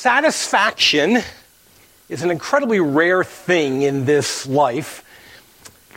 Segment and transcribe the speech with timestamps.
[0.00, 1.18] Satisfaction
[2.08, 5.04] is an incredibly rare thing in this life.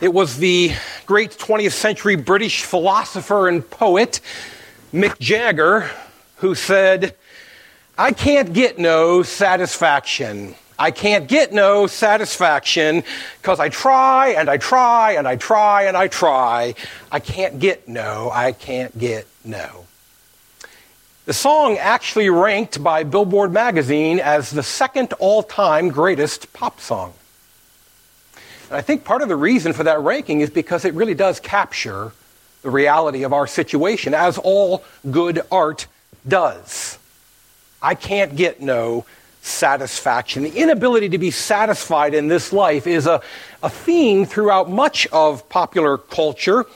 [0.00, 0.72] It was the
[1.06, 4.20] great 20th century British philosopher and poet,
[4.92, 5.88] Mick Jagger,
[6.38, 7.14] who said,
[7.96, 10.56] I can't get no satisfaction.
[10.80, 13.04] I can't get no satisfaction
[13.40, 16.74] because I try and I try and I try and I try.
[17.12, 19.86] I can't get no, I can't get no.
[21.24, 27.12] The song actually ranked by Billboard magazine as the second all time greatest pop song.
[28.68, 31.38] And I think part of the reason for that ranking is because it really does
[31.38, 32.10] capture
[32.62, 34.82] the reality of our situation, as all
[35.12, 35.86] good art
[36.26, 36.98] does.
[37.80, 39.04] I can't get no
[39.42, 40.42] satisfaction.
[40.42, 43.22] The inability to be satisfied in this life is a,
[43.62, 46.66] a theme throughout much of popular culture.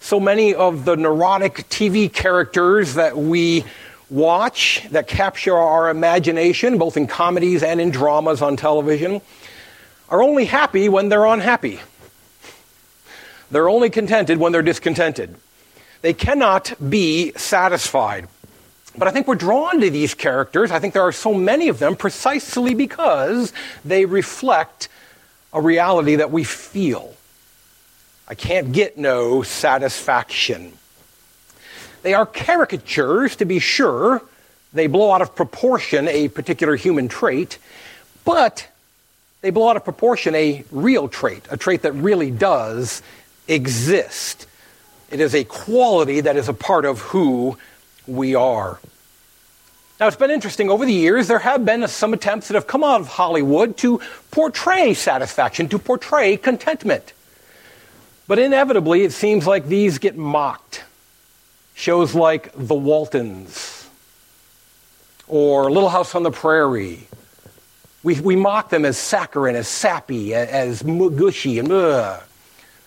[0.00, 3.64] So many of the neurotic TV characters that we
[4.12, 9.20] watch that capture our imagination, both in comedies and in dramas on television,
[10.08, 11.80] are only happy when they're unhappy.
[13.50, 15.34] They're only contented when they're discontented.
[16.02, 18.28] They cannot be satisfied.
[18.96, 20.70] But I think we're drawn to these characters.
[20.70, 23.52] I think there are so many of them precisely because
[23.84, 24.88] they reflect
[25.52, 27.14] a reality that we feel.
[28.28, 30.72] I can't get no satisfaction.
[32.02, 34.22] They are caricatures, to be sure.
[34.72, 37.58] They blow out of proportion a particular human trait,
[38.24, 38.68] but
[39.40, 43.02] they blow out of proportion a real trait, a trait that really does
[43.48, 44.46] exist.
[45.10, 47.58] It is a quality that is a part of who
[48.06, 48.80] we are.
[50.00, 52.82] Now, it's been interesting over the years, there have been some attempts that have come
[52.82, 54.00] out of Hollywood to
[54.30, 57.12] portray satisfaction, to portray contentment.
[58.26, 60.82] But inevitably, it seems like these get mocked.
[61.74, 63.88] Shows like The Waltons
[65.26, 67.06] or Little House on the Prairie.
[68.02, 72.22] We, we mock them as saccharine, as sappy, as, gushy, and ugh.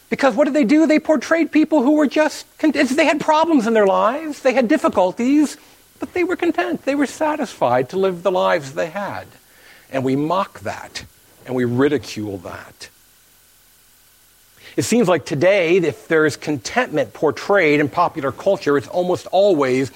[0.10, 0.86] Because what did they do?
[0.86, 5.58] They portrayed people who were just, they had problems in their lives, they had difficulties,
[6.00, 6.84] but they were content.
[6.84, 9.28] They were satisfied to live the lives they had.
[9.92, 11.06] And we mock that,
[11.46, 12.90] and we ridicule that.
[14.76, 19.92] It seems like today, if there is contentment portrayed in popular culture, it's almost always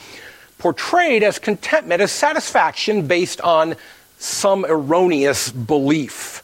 [0.58, 3.76] portrayed as contentment, as satisfaction based on
[4.20, 6.44] some erroneous belief.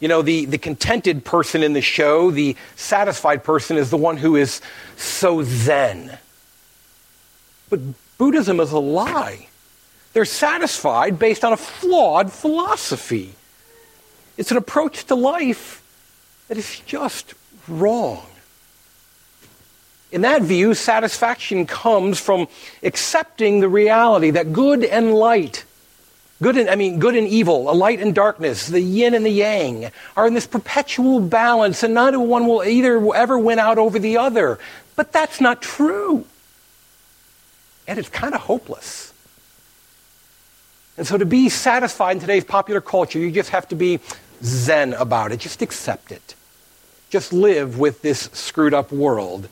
[0.00, 4.16] You know, the, the contented person in the show, the satisfied person, is the one
[4.16, 4.60] who is
[4.96, 6.18] so zen.
[7.68, 7.80] But
[8.18, 9.46] Buddhism is a lie.
[10.12, 13.34] They're satisfied based on a flawed philosophy.
[14.36, 15.82] It's an approach to life
[16.48, 17.34] that is just
[17.70, 18.26] wrong.
[20.12, 22.48] In that view, satisfaction comes from
[22.82, 25.64] accepting the reality that good and light,
[26.42, 29.30] good and I mean good and evil, a light and darkness, the yin and the
[29.30, 33.98] yang, are in this perpetual balance, and neither one will either ever win out over
[33.98, 34.58] the other.
[34.96, 36.26] But that's not true.
[37.86, 39.12] And it's kind of hopeless.
[40.96, 44.00] And so to be satisfied in today's popular culture, you just have to be
[44.42, 45.38] zen about it.
[45.38, 46.34] Just accept it
[47.10, 49.48] just live with this screwed up world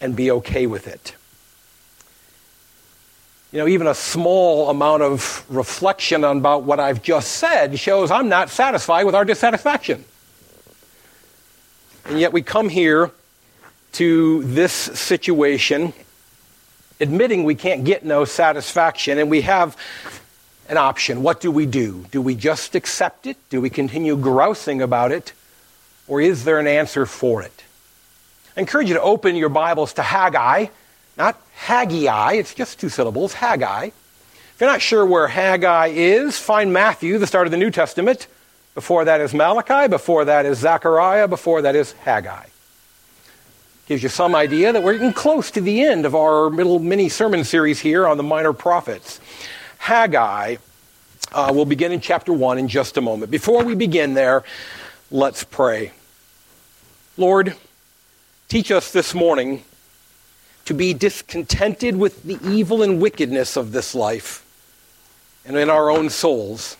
[0.00, 1.14] and be okay with it.
[3.50, 8.28] You know, even a small amount of reflection about what I've just said shows I'm
[8.28, 10.04] not satisfied with our dissatisfaction.
[12.04, 13.10] And yet we come here
[13.92, 15.94] to this situation
[17.00, 19.76] admitting we can't get no satisfaction, and we have
[20.68, 21.22] an option.
[21.22, 22.04] What do we do?
[22.10, 23.36] Do we just accept it?
[23.50, 25.32] Do we continue grousing about it?
[26.08, 27.64] Or is there an answer for it?
[28.56, 30.66] I encourage you to open your Bibles to Haggai,
[31.16, 33.84] not Haggai, it's just two syllables, Haggai.
[33.84, 38.26] If you're not sure where Haggai is, find Matthew, the start of the New Testament.
[38.74, 42.46] Before that is Malachi, before that is Zechariah, before that is Haggai.
[43.86, 47.08] Gives you some idea that we're getting close to the end of our little mini
[47.08, 49.20] sermon series here on the minor prophets.
[49.78, 50.56] Haggai
[51.32, 53.30] uh, will begin in chapter 1 in just a moment.
[53.30, 54.44] Before we begin there,
[55.10, 55.92] let's pray.
[57.18, 57.56] Lord,
[58.46, 59.64] teach us this morning
[60.66, 64.46] to be discontented with the evil and wickedness of this life
[65.44, 66.76] and in our own souls,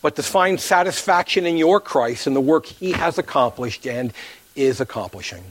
[0.00, 4.14] but to find satisfaction in your Christ and the work he has accomplished and
[4.56, 5.44] is accomplishing.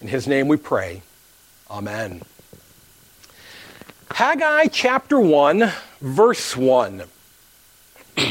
[0.00, 1.02] In his name we pray.
[1.68, 2.22] Amen.
[4.12, 7.02] Haggai chapter 1, verse 1.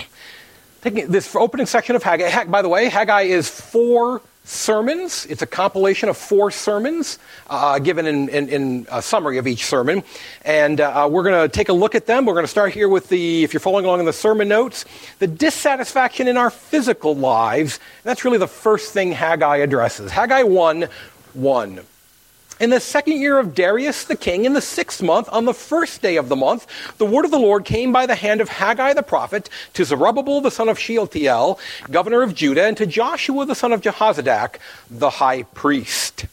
[0.81, 5.25] Taking this opening section of Haggai, by the way, Haggai is four sermons.
[5.27, 9.65] It's a compilation of four sermons uh, given in, in, in, a summary of each
[9.65, 10.03] sermon.
[10.43, 12.25] And uh, we're going to take a look at them.
[12.25, 14.85] We're going to start here with the, if you're following along in the sermon notes,
[15.19, 17.79] the dissatisfaction in our physical lives.
[18.03, 20.11] that's really the first thing Haggai addresses.
[20.11, 20.87] Haggai 1
[21.33, 21.79] 1.
[22.61, 26.03] In the second year of Darius the king, in the sixth month, on the first
[26.03, 26.67] day of the month,
[26.99, 30.41] the word of the Lord came by the hand of Haggai the prophet to Zerubbabel
[30.41, 31.57] the son of Shealtiel,
[31.89, 34.57] governor of Judah, and to Joshua the son of Jehozadak,
[34.91, 36.27] the high priest.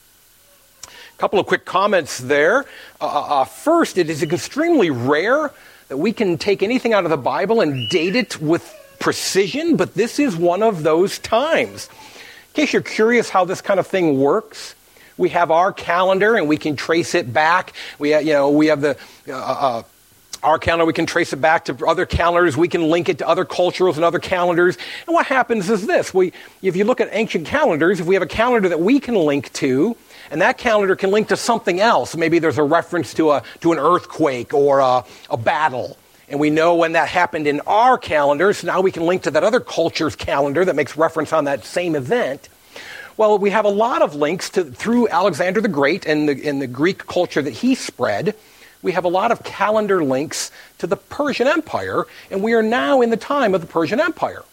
[1.17, 2.67] Couple of quick comments there.
[3.01, 5.51] Uh, uh, uh first, it is extremely rare
[5.89, 9.95] that we can take anything out of the Bible and date it with precision, but
[9.95, 11.89] this is one of those times.
[12.49, 14.75] In case you're curious how this kind of thing works,
[15.19, 17.75] we have our calendar and we can trace it back.
[17.99, 18.97] We have, you know, we have the,
[19.29, 19.83] uh, uh,
[20.43, 22.57] our calendar, we can trace it back to other calendars.
[22.57, 24.79] We can link it to other cultures and other calendars.
[25.07, 26.15] And what happens is this.
[26.15, 26.33] We,
[26.63, 29.53] if you look at ancient calendars, if we have a calendar that we can link
[29.55, 29.97] to,
[30.31, 33.73] and that calendar can link to something else, maybe there's a reference to, a, to
[33.73, 35.97] an earthquake or a, a battle,
[36.29, 39.31] and we know when that happened in our calendar, so now we can link to
[39.31, 42.49] that other culture's calendar that makes reference on that same event.
[43.19, 46.63] Well, we have a lot of links to, through Alexander the Great and the, and
[46.63, 48.37] the Greek culture that he spread.
[48.81, 53.01] We have a lot of calendar links to the Persian Empire, and we are now
[53.03, 54.45] in the time of the Persian Empire.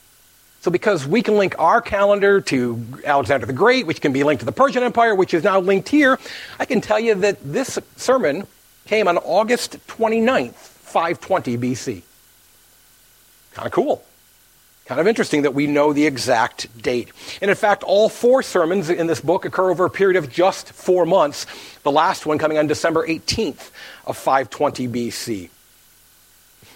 [0.61, 4.39] So, because we can link our calendar to Alexander the Great, which can be linked
[4.39, 6.17] to the Persian Empire, which is now linked here,
[6.59, 8.47] I can tell you that this sermon
[8.87, 12.01] came on August 29th, 520 BC.
[13.53, 14.03] Kind of cool.
[14.85, 17.11] Kind of interesting that we know the exact date.
[17.41, 20.71] And in fact, all four sermons in this book occur over a period of just
[20.73, 21.47] four months,
[21.81, 23.71] the last one coming on December 18th
[24.05, 25.49] of 520 BC.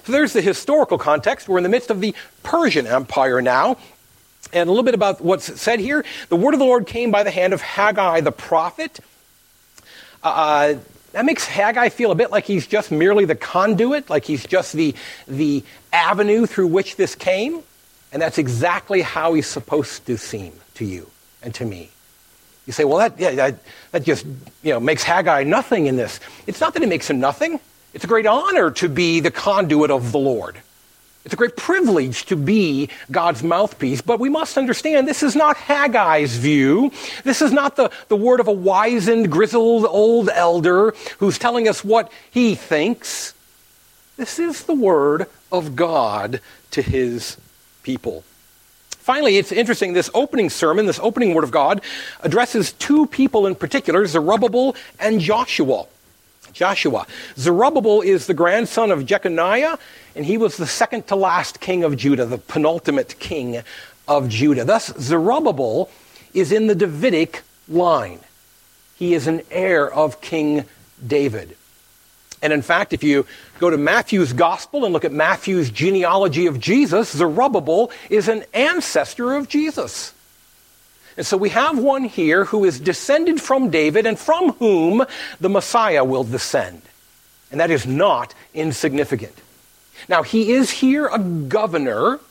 [0.05, 1.47] So there's the historical context.
[1.47, 3.77] We're in the midst of the Persian Empire now.
[4.51, 6.03] And a little bit about what's said here.
[6.29, 8.99] The word of the Lord came by the hand of Haggai the prophet.
[10.23, 10.75] Uh,
[11.11, 14.73] that makes Haggai feel a bit like he's just merely the conduit, like he's just
[14.73, 14.95] the,
[15.27, 15.63] the
[15.93, 17.61] avenue through which this came.
[18.11, 21.09] And that's exactly how he's supposed to seem to you
[21.41, 21.89] and to me.
[22.65, 23.55] You say, well, that, yeah, that,
[23.91, 24.25] that just
[24.63, 26.19] you know, makes Haggai nothing in this.
[26.47, 27.59] It's not that it makes him nothing.
[27.93, 30.57] It's a great honor to be the conduit of the Lord.
[31.25, 35.57] It's a great privilege to be God's mouthpiece, but we must understand this is not
[35.57, 36.91] Haggai's view.
[37.23, 41.83] This is not the, the word of a wizened, grizzled old elder who's telling us
[41.83, 43.33] what he thinks.
[44.17, 46.41] This is the word of God
[46.71, 47.37] to his
[47.89, 48.23] people.
[48.99, 51.81] Finally, it's interesting, this opening sermon, this opening word of God,
[52.21, 55.87] addresses two people in particular, Zerubbabel and Joshua.
[56.53, 57.07] Joshua.
[57.35, 59.79] Zerubbabel is the grandson of Jeconiah,
[60.15, 63.63] and he was the second to last king of Judah, the penultimate king
[64.07, 64.65] of Judah.
[64.65, 65.89] Thus, Zerubbabel
[66.35, 68.19] is in the Davidic line.
[68.97, 70.65] He is an heir of King
[71.05, 71.57] David.
[72.41, 73.25] And in fact, if you
[73.59, 79.33] go to Matthew's gospel and look at Matthew's genealogy of Jesus, Zerubbabel is an ancestor
[79.33, 80.13] of Jesus.
[81.17, 85.05] And so we have one here who is descended from David and from whom
[85.41, 86.81] the Messiah will descend.
[87.51, 89.35] And that is not insignificant.
[90.07, 92.21] Now, he is here a governor.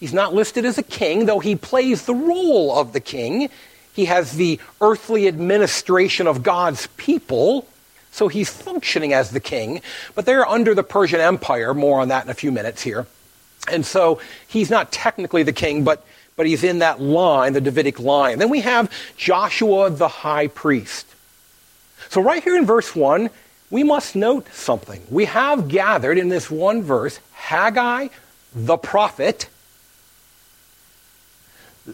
[0.00, 3.48] He's not listed as a king, though he plays the role of the king.
[3.94, 7.66] He has the earthly administration of God's people.
[8.16, 9.82] So he's functioning as the king,
[10.14, 11.74] but they're under the Persian Empire.
[11.74, 13.06] More on that in a few minutes here.
[13.70, 16.02] And so he's not technically the king, but,
[16.34, 18.38] but he's in that line, the Davidic line.
[18.38, 21.06] Then we have Joshua the high priest.
[22.08, 23.28] So, right here in verse 1,
[23.70, 25.02] we must note something.
[25.10, 28.08] We have gathered in this one verse Haggai
[28.54, 29.50] the prophet,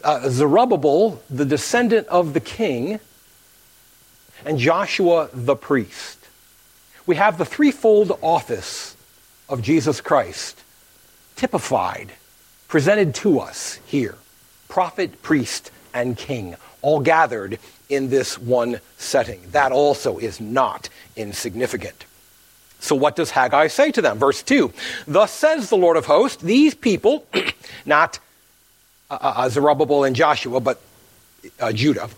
[0.04, 3.00] uh, Zerubbabel, the descendant of the king,
[4.44, 6.18] and Joshua the priest.
[7.06, 8.96] We have the threefold office
[9.48, 10.62] of Jesus Christ
[11.36, 12.12] typified,
[12.68, 14.16] presented to us here
[14.68, 17.58] prophet, priest, and king, all gathered
[17.90, 19.42] in this one setting.
[19.50, 22.06] That also is not insignificant.
[22.80, 24.18] So, what does Haggai say to them?
[24.18, 24.72] Verse 2
[25.06, 27.26] Thus says the Lord of hosts, these people,
[27.86, 28.18] not
[29.10, 30.80] uh, uh, Zerubbabel and Joshua, but
[31.60, 32.08] uh, Judah,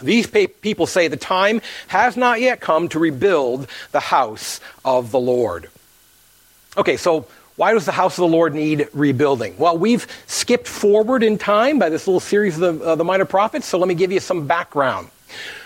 [0.00, 5.20] these people say the time has not yet come to rebuild the house of the
[5.20, 5.68] Lord.
[6.76, 9.56] Okay, so why does the house of the Lord need rebuilding?
[9.58, 13.24] Well, we've skipped forward in time by this little series of the, uh, the minor
[13.24, 15.08] prophets, so let me give you some background.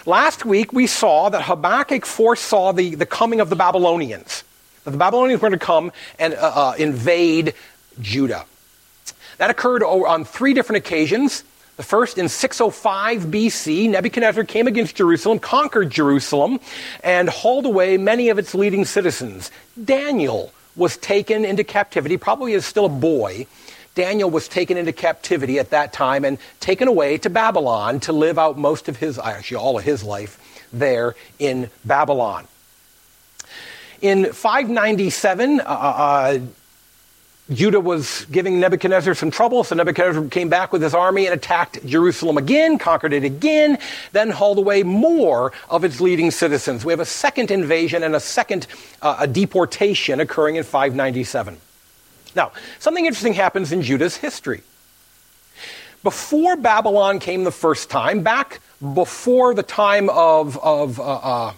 [0.04, 4.44] Last week we saw that Habakkuk foresaw the, the coming of the Babylonians.
[4.84, 7.54] That the Babylonians were going to come and uh, uh, invade
[8.00, 8.44] Judah.
[9.38, 11.44] That occurred on three different occasions
[11.78, 16.58] The first in 605 BC, Nebuchadnezzar came against Jerusalem, conquered Jerusalem,
[17.04, 19.52] and hauled away many of its leading citizens.
[19.82, 23.46] Daniel was taken into captivity, probably as still a boy.
[23.94, 28.40] Daniel was taken into captivity at that time and taken away to Babylon to live
[28.40, 32.48] out most of his, actually all of his life, there in Babylon.
[34.00, 36.38] In 597, uh, uh,
[37.50, 41.84] Judah was giving Nebuchadnezzar some trouble, so Nebuchadnezzar came back with his army and attacked
[41.86, 43.78] Jerusalem again, conquered it again,
[44.12, 46.84] then hauled away more of its leading citizens.
[46.84, 48.66] We have a second invasion and a second
[49.00, 51.56] uh, a deportation occurring in 597.
[52.36, 54.62] Now, something interesting happens in Judah's history.
[56.02, 58.60] Before Babylon came the first time, back
[58.94, 61.52] before the time of, of uh, uh,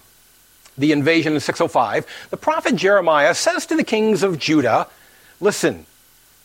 [0.78, 4.86] the invasion in 605, the prophet Jeremiah says to the kings of Judah,
[5.40, 5.86] Listen,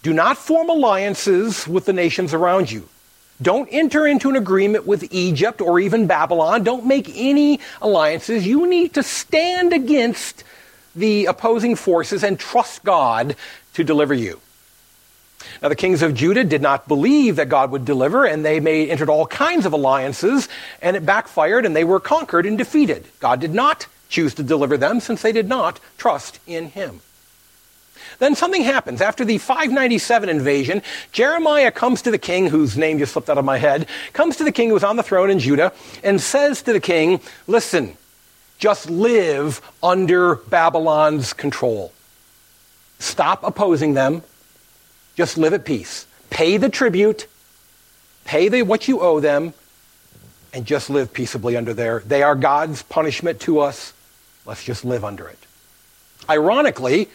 [0.04, 2.88] do not form alliances with the nations around you.
[3.42, 6.64] Don't enter into an agreement with Egypt or even Babylon.
[6.64, 8.48] Don't make any alliances.
[8.48, 10.44] You need to stand against
[10.96, 13.36] the opposing forces and trust God
[13.74, 14.40] to deliver you.
[15.62, 18.90] Now, the kings of Judah did not believe that God would deliver, and they made,
[18.90, 20.48] entered all kinds of alliances,
[20.82, 23.06] and it backfired, and they were conquered and defeated.
[23.20, 27.02] God did not choose to deliver them since they did not trust in Him.
[28.20, 29.02] Then something happens.
[29.02, 33.46] After the 597 invasion, Jeremiah comes to the king, whose name just slipped out of
[33.46, 35.74] my head, comes to the king who was on the throne in Judah,
[36.04, 37.98] and says to the king, Listen,
[38.58, 41.92] just live under Babylon's control.
[43.00, 44.24] Stop opposing them.
[45.16, 46.08] Just live at peace.
[46.30, 47.28] Pay the tribute,
[48.26, 49.54] pay the, what you owe them,
[50.54, 52.00] and just live peaceably under there.
[52.00, 53.94] They are God's punishment to us.
[54.46, 55.40] Let's just live under it.
[56.30, 57.10] Ironically,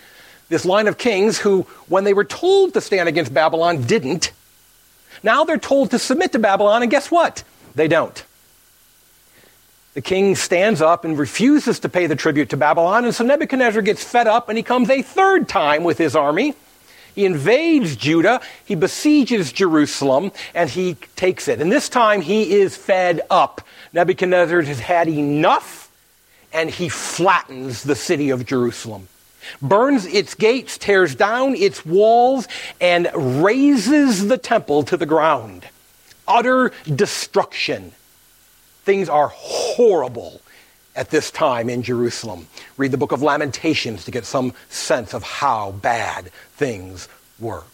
[0.50, 4.32] this line of kings who, when they were told to stand against Babylon, didn't.
[5.22, 7.44] Now they're told to submit to Babylon, and guess what?
[7.74, 8.22] They don't.
[9.94, 13.82] The king stands up and refuses to pay the tribute to Babylon, and so Nebuchadnezzar
[13.82, 16.54] gets fed up and he comes a third time with his army.
[17.14, 21.60] He invades Judah, he besieges Jerusalem, and he takes it.
[21.60, 23.62] And this time he is fed up.
[23.92, 25.90] Nebuchadnezzar has had enough,
[26.52, 29.08] and he flattens the city of Jerusalem
[29.60, 32.48] burns its gates, tears down its walls,
[32.80, 35.66] and razes the temple to the ground.
[36.26, 37.92] Utter destruction.
[38.84, 40.40] Things are horrible
[40.96, 42.46] at this time in Jerusalem.
[42.76, 47.64] Read the book of Lamentations to get some sense of how bad things were.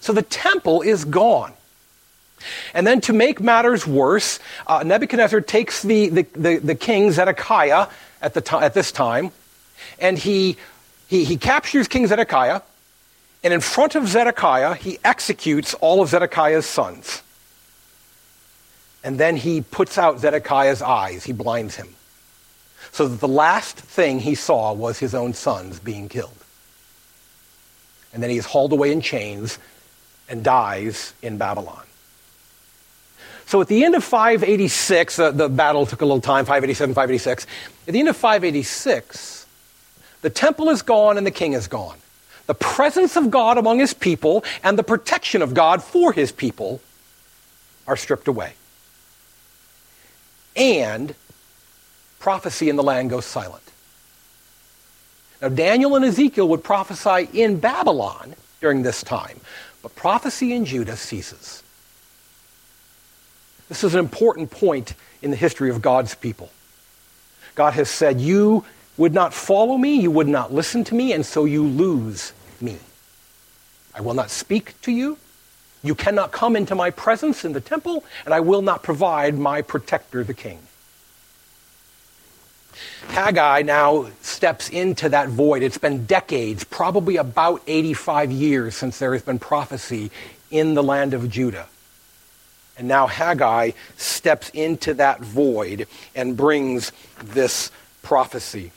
[0.00, 1.52] So the temple is gone.
[2.74, 7.86] And then to make matters worse, uh, Nebuchadnezzar takes the, the, the, the king Zedekiah
[8.20, 9.30] at, the to- at this time,
[9.98, 10.56] and he,
[11.08, 12.62] he, he captures King Zedekiah,
[13.44, 17.22] and in front of Zedekiah, he executes all of Zedekiah's sons.
[19.04, 21.88] And then he puts out Zedekiah's eyes, he blinds him.
[22.92, 26.36] So that the last thing he saw was his own sons being killed.
[28.12, 29.58] And then he is hauled away in chains
[30.28, 31.82] and dies in Babylon.
[33.46, 37.46] So at the end of 586, uh, the battle took a little time, 587, 586.
[37.86, 39.41] At the end of 586,
[40.22, 41.98] the temple is gone and the king is gone.
[42.46, 46.80] The presence of God among his people and the protection of God for his people
[47.86, 48.54] are stripped away.
[50.56, 51.14] And
[52.18, 53.62] prophecy in the land goes silent.
[55.40, 59.40] Now, Daniel and Ezekiel would prophesy in Babylon during this time,
[59.82, 61.62] but prophecy in Judah ceases.
[63.68, 66.50] This is an important point in the history of God's people.
[67.54, 68.64] God has said, You
[68.96, 72.78] would not follow me, you would not listen to me, and so you lose me.
[73.94, 75.18] I will not speak to you.
[75.82, 79.62] You cannot come into my presence in the temple, and I will not provide my
[79.62, 80.58] protector, the king.
[83.08, 85.62] Haggai now steps into that void.
[85.62, 90.10] It's been decades, probably about 85 years since there has been prophecy
[90.50, 91.66] in the land of Judah.
[92.78, 97.70] And now Haggai steps into that void and brings this
[98.02, 98.72] prophecy.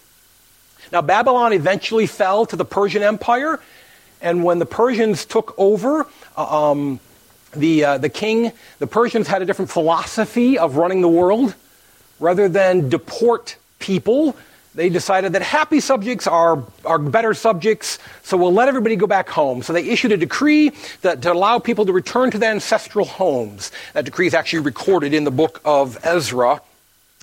[0.91, 3.59] Now, Babylon eventually fell to the Persian Empire,
[4.21, 6.99] and when the Persians took over, uh, um,
[7.53, 11.55] the, uh, the king, the Persians had a different philosophy of running the world.
[12.19, 14.35] Rather than deport people,
[14.73, 19.29] they decided that happy subjects are, are better subjects, so we'll let everybody go back
[19.29, 19.63] home.
[19.63, 23.71] So they issued a decree that, to allow people to return to their ancestral homes.
[23.93, 26.61] That decree is actually recorded in the book of Ezra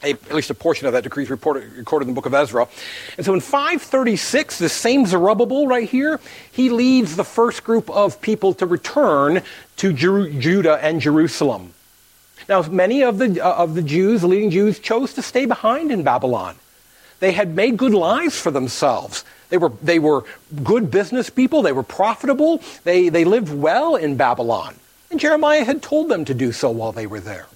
[0.02, 2.34] a, at least a portion of that decree is reported, recorded in the book of
[2.34, 2.68] Ezra.
[3.16, 8.20] And so in 536, the same Zerubbabel right here, he leads the first group of
[8.20, 9.42] people to return
[9.76, 11.74] to Judah and Jerusalem.
[12.48, 15.92] Now, many of the, uh, of the Jews, the leading Jews, chose to stay behind
[15.92, 16.56] in Babylon.
[17.20, 19.24] They had made good lives for themselves.
[19.48, 20.24] They were, they were
[20.64, 21.62] good business people.
[21.62, 22.60] They were profitable.
[22.84, 24.74] They, they lived well in Babylon.
[25.10, 27.46] And Jeremiah had told them to do so while they were there.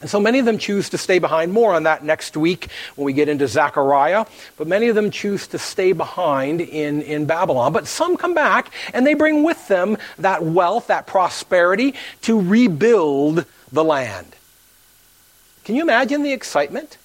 [0.00, 1.52] And so many of them choose to stay behind.
[1.52, 4.26] More on that next week when we get into Zechariah.
[4.56, 7.72] But many of them choose to stay behind in, in Babylon.
[7.72, 13.44] But some come back and they bring with them that wealth, that prosperity to rebuild
[13.72, 14.36] the land.
[15.64, 16.96] Can you imagine the excitement?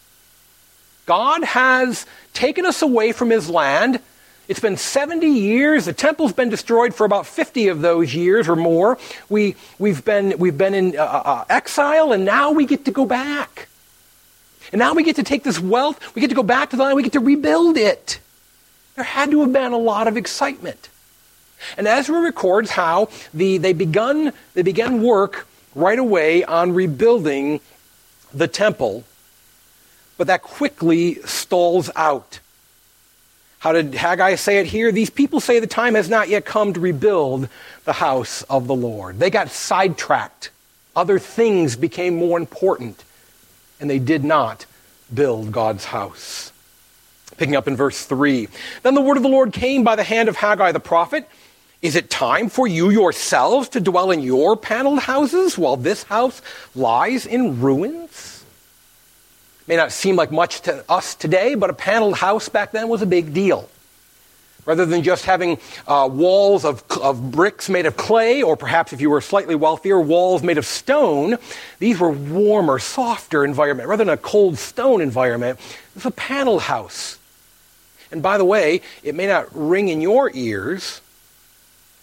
[1.06, 4.00] God has taken us away from his land
[4.48, 5.86] it's been 70 years.
[5.86, 8.98] The temple's been destroyed for about 50 of those years or more.
[9.30, 12.92] We, we've, been, we've been in uh, uh, uh, exile, and now we get to
[12.92, 13.70] go back.
[14.72, 16.84] And now we get to take this wealth, we get to go back to the
[16.84, 18.20] land, we get to rebuild it.
[18.96, 20.90] There had to have been a lot of excitement.
[21.78, 27.62] And Ezra records how the, they, begun, they began work right away on rebuilding
[28.34, 29.04] the temple,
[30.18, 32.40] but that quickly stalls out.
[33.64, 34.92] How did Haggai say it here?
[34.92, 37.48] These people say the time has not yet come to rebuild
[37.86, 39.20] the house of the Lord.
[39.20, 40.50] They got sidetracked.
[40.98, 43.06] Other things became more important,
[43.80, 44.66] and they did not
[45.14, 46.52] build God's house.
[47.38, 48.50] Picking up in verse 3
[48.82, 51.26] Then the word of the Lord came by the hand of Haggai the prophet.
[51.82, 56.42] Is it time for you yourselves to dwell in your paneled houses while this house
[56.76, 58.33] lies in ruins?
[59.68, 63.02] May not seem like much to us today, but a paneled house back then was
[63.02, 63.70] a big deal.
[64.66, 69.02] Rather than just having uh, walls of, of bricks made of clay, or perhaps if
[69.02, 71.38] you were slightly wealthier, walls made of stone,
[71.80, 73.90] these were warmer, softer environment.
[73.90, 75.60] Rather than a cold stone environment,
[75.96, 77.18] was a paneled house.
[78.12, 81.02] And by the way, it may not ring in your ears,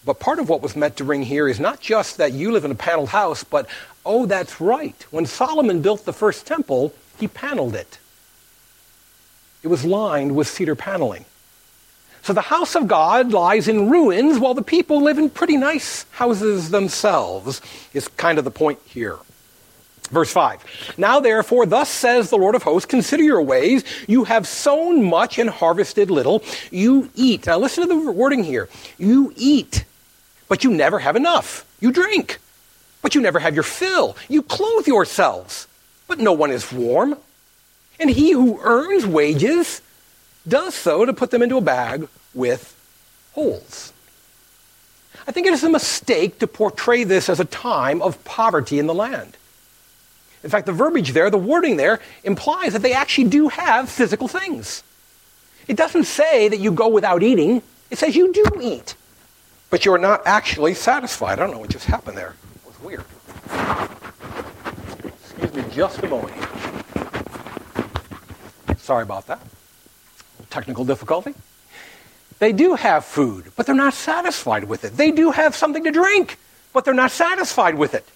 [0.05, 2.65] but part of what was meant to ring here is not just that you live
[2.65, 3.67] in a paneled house, but
[4.05, 5.07] oh, that's right.
[5.11, 7.99] When Solomon built the first temple, he paneled it.
[9.63, 11.25] It was lined with cedar paneling.
[12.23, 16.05] So the house of God lies in ruins while the people live in pretty nice
[16.13, 17.63] houses themselves,
[17.95, 19.19] is kind of the point here.
[20.11, 23.85] Verse 5 Now therefore, thus says the Lord of hosts, consider your ways.
[24.07, 26.43] You have sown much and harvested little.
[26.71, 27.47] You eat.
[27.47, 28.69] Now listen to the wording here.
[28.99, 29.85] You eat,
[30.49, 31.65] but you never have enough.
[31.81, 32.39] You drink,
[33.03, 34.17] but you never have your fill.
[34.29, 35.69] You clothe yourselves
[36.11, 37.17] but no one is warm.
[38.01, 39.81] And he who earns wages
[40.47, 42.77] does so to put them into a bag with
[43.33, 43.93] holes.
[45.29, 48.89] I think it is a mistake to portray this as a time of poverty in
[48.89, 49.37] the land.
[50.43, 54.27] In fact, the verbiage there, the wording there, implies that they actually do have physical
[54.27, 54.83] things.
[55.69, 58.97] It doesn't say that you go without eating, it says you do eat,
[59.69, 61.39] but you're not actually satisfied.
[61.39, 62.35] I don't know what just happened there.
[62.57, 64.00] It was weird.
[65.55, 66.37] Me just a moment.
[68.79, 69.41] Sorry about that.
[70.49, 71.35] Technical difficulty.
[72.39, 74.97] They do have food, but they're not satisfied with it.
[74.97, 76.39] They do have something to drink,
[76.73, 78.07] but they're not satisfied with it.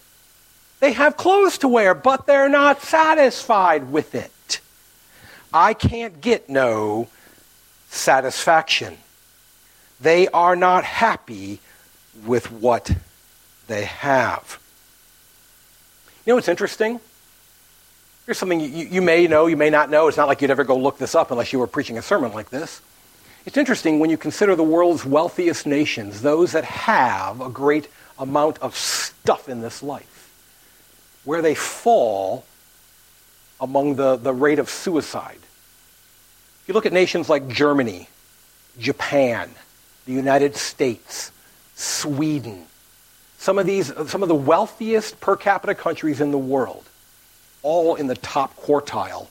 [0.81, 4.61] They have clothes to wear, but they're not satisfied with it.
[5.53, 7.09] I can't get no
[7.89, 8.99] satisfaction.
[10.01, 11.61] They are not happy
[12.25, 12.91] with what
[13.67, 14.61] they have.
[16.25, 17.01] You know what's interesting?
[18.27, 20.09] Here's something you, you, may know, you may not know.
[20.09, 22.33] It's not like you'd ever go look this up unless you were preaching a sermon
[22.33, 22.81] like this.
[23.45, 28.59] It's interesting when you consider the world's wealthiest nations, those that have a great amount
[28.61, 30.33] of stuff in this life,
[31.25, 32.47] where they fall
[33.61, 35.39] among the, the rate of suicide.
[36.63, 38.09] If you look at nations like Germany,
[38.79, 39.51] Japan,
[40.07, 41.31] the United States,
[41.75, 42.65] Sweden,
[43.37, 46.89] some of these, some of the wealthiest per capita countries in the world,
[47.65, 49.27] all in the top quartile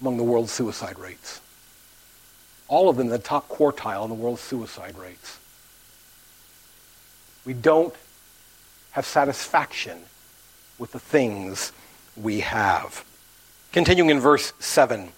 [0.00, 1.42] among the world's suicide rates.
[2.68, 5.38] All of them in the top quartile in the world's suicide rates.
[7.44, 7.94] We don't
[8.92, 9.98] have satisfaction
[10.78, 11.72] with the things
[12.16, 13.04] we have.
[13.72, 15.10] Continuing in verse 7.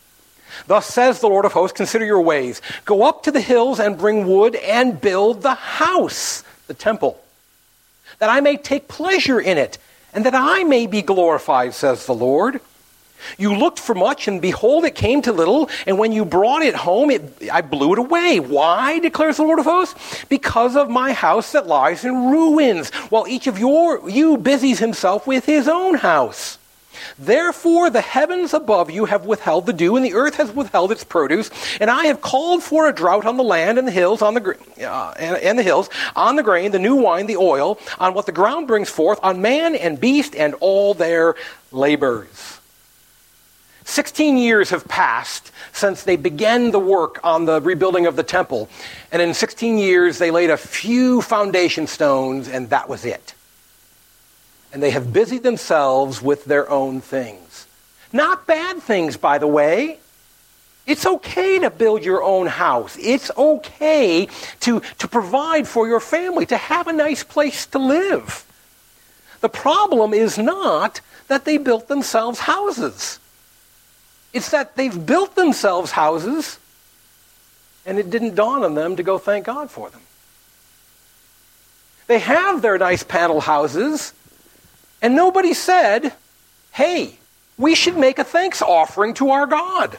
[0.67, 2.63] Thus says the Lord of hosts, consider your ways.
[2.85, 7.23] Go up to the hills and bring wood and build the house, the temple,
[8.19, 9.77] that I may take pleasure in it
[10.13, 12.61] and that I may be glorified, says the Lord.
[13.39, 16.75] You looked for much, and behold, it came to little, and when you brought it
[16.75, 18.41] home, it, I blew it away.
[18.41, 20.25] Why, declares the Lord of hosts?
[20.29, 25.27] Because of my house that lies in ruins, while each of your, you busies himself
[25.27, 26.59] with his own house.
[27.19, 31.05] Therefore, the heavens above you have withheld the dew, and the earth has withheld its
[31.05, 31.51] produce.
[31.81, 34.57] And I have called for a drought on the land and the hills, on the
[34.81, 38.27] uh, and, and the hills, on the grain, the new wine, the oil, on what
[38.27, 41.35] the ground brings forth, on man and beast and all their
[41.73, 42.59] labors.
[43.85, 48.69] Sixteen years have passed since they began the work on the rebuilding of the temple,
[49.13, 53.35] and in 16 years they laid a few foundation stones, and that was it
[54.73, 57.67] and they have busied themselves with their own things.
[58.13, 59.99] Not bad things, by the way.
[60.87, 62.97] It's okay to build your own house.
[62.99, 64.29] It's okay
[64.61, 68.45] to, to provide for your family, to have a nice place to live.
[69.41, 73.21] The problem is not that they built themselves houses.
[74.33, 76.59] It's that they've built themselves houses
[77.87, 80.03] and it didn't dawn on them to go thank God for them.
[82.07, 84.13] They have their nice panel houses,
[85.03, 86.13] and nobody said,
[86.73, 87.19] hey,
[87.59, 89.99] we should make a thanks offering to our God.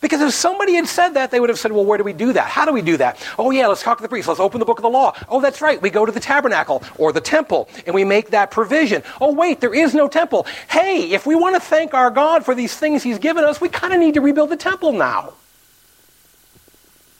[0.00, 2.34] Because if somebody had said that, they would have said, well, where do we do
[2.34, 2.46] that?
[2.46, 3.26] How do we do that?
[3.38, 4.28] Oh, yeah, let's talk to the priest.
[4.28, 5.16] Let's open the book of the law.
[5.30, 5.80] Oh, that's right.
[5.80, 9.02] We go to the tabernacle or the temple and we make that provision.
[9.18, 10.46] Oh, wait, there is no temple.
[10.68, 13.70] Hey, if we want to thank our God for these things he's given us, we
[13.70, 15.32] kind of need to rebuild the temple now.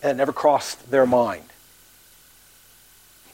[0.02, 1.44] And it never crossed their mind.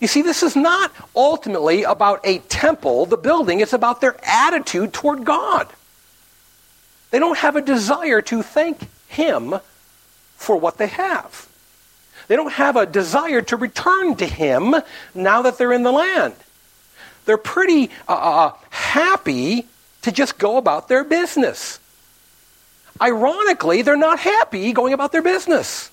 [0.00, 4.92] You see, this is not ultimately about a temple, the building, it's about their attitude
[4.94, 5.68] toward God.
[7.10, 9.56] They don't have a desire to thank Him
[10.36, 11.48] for what they have.
[12.28, 14.74] They don't have a desire to return to Him
[15.14, 16.34] now that they're in the land.
[17.26, 19.66] They're pretty uh, uh, uh happy
[20.02, 21.78] to just go about their business.
[23.00, 25.90] Ironically, they're not happy going about their business.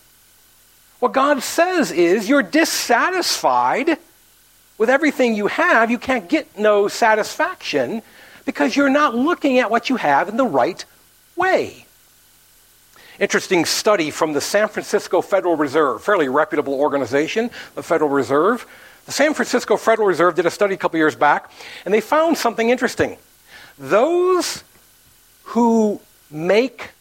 [1.00, 3.98] What God says is you're dissatisfied
[4.78, 5.92] with everything you have.
[5.92, 8.02] You can't get no satisfaction
[8.46, 10.84] because you're not looking at what you have in the right
[11.36, 11.86] way.
[13.20, 18.66] Interesting study from the San Francisco Federal Reserve, fairly reputable organization, the Federal Reserve.
[19.06, 21.52] The San Francisco Federal Reserve did a study a couple years back,
[21.86, 23.18] and they found something interesting.
[23.80, 24.64] Those
[25.44, 26.92] who make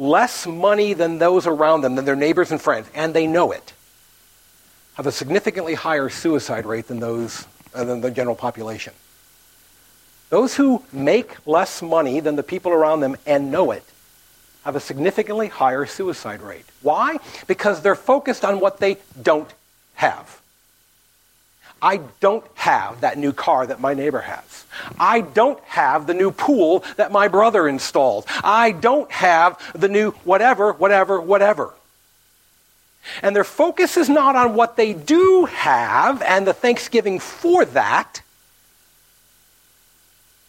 [0.00, 3.74] less money than those around them, than their neighbors and friends, and they know it,
[4.94, 8.94] have a significantly higher suicide rate than those uh, than the general population.
[10.30, 13.84] Those who make less money than the people around them and know it
[14.64, 16.64] have a significantly higher suicide rate.
[16.82, 17.18] Why?
[17.46, 19.52] Because they're focused on what they don't
[19.94, 20.39] have.
[21.82, 24.64] I don't have that new car that my neighbor has.
[24.98, 28.26] I don't have the new pool that my brother installed.
[28.44, 31.74] I don't have the new whatever, whatever, whatever.
[33.22, 38.20] And their focus is not on what they do have and the thanksgiving for that,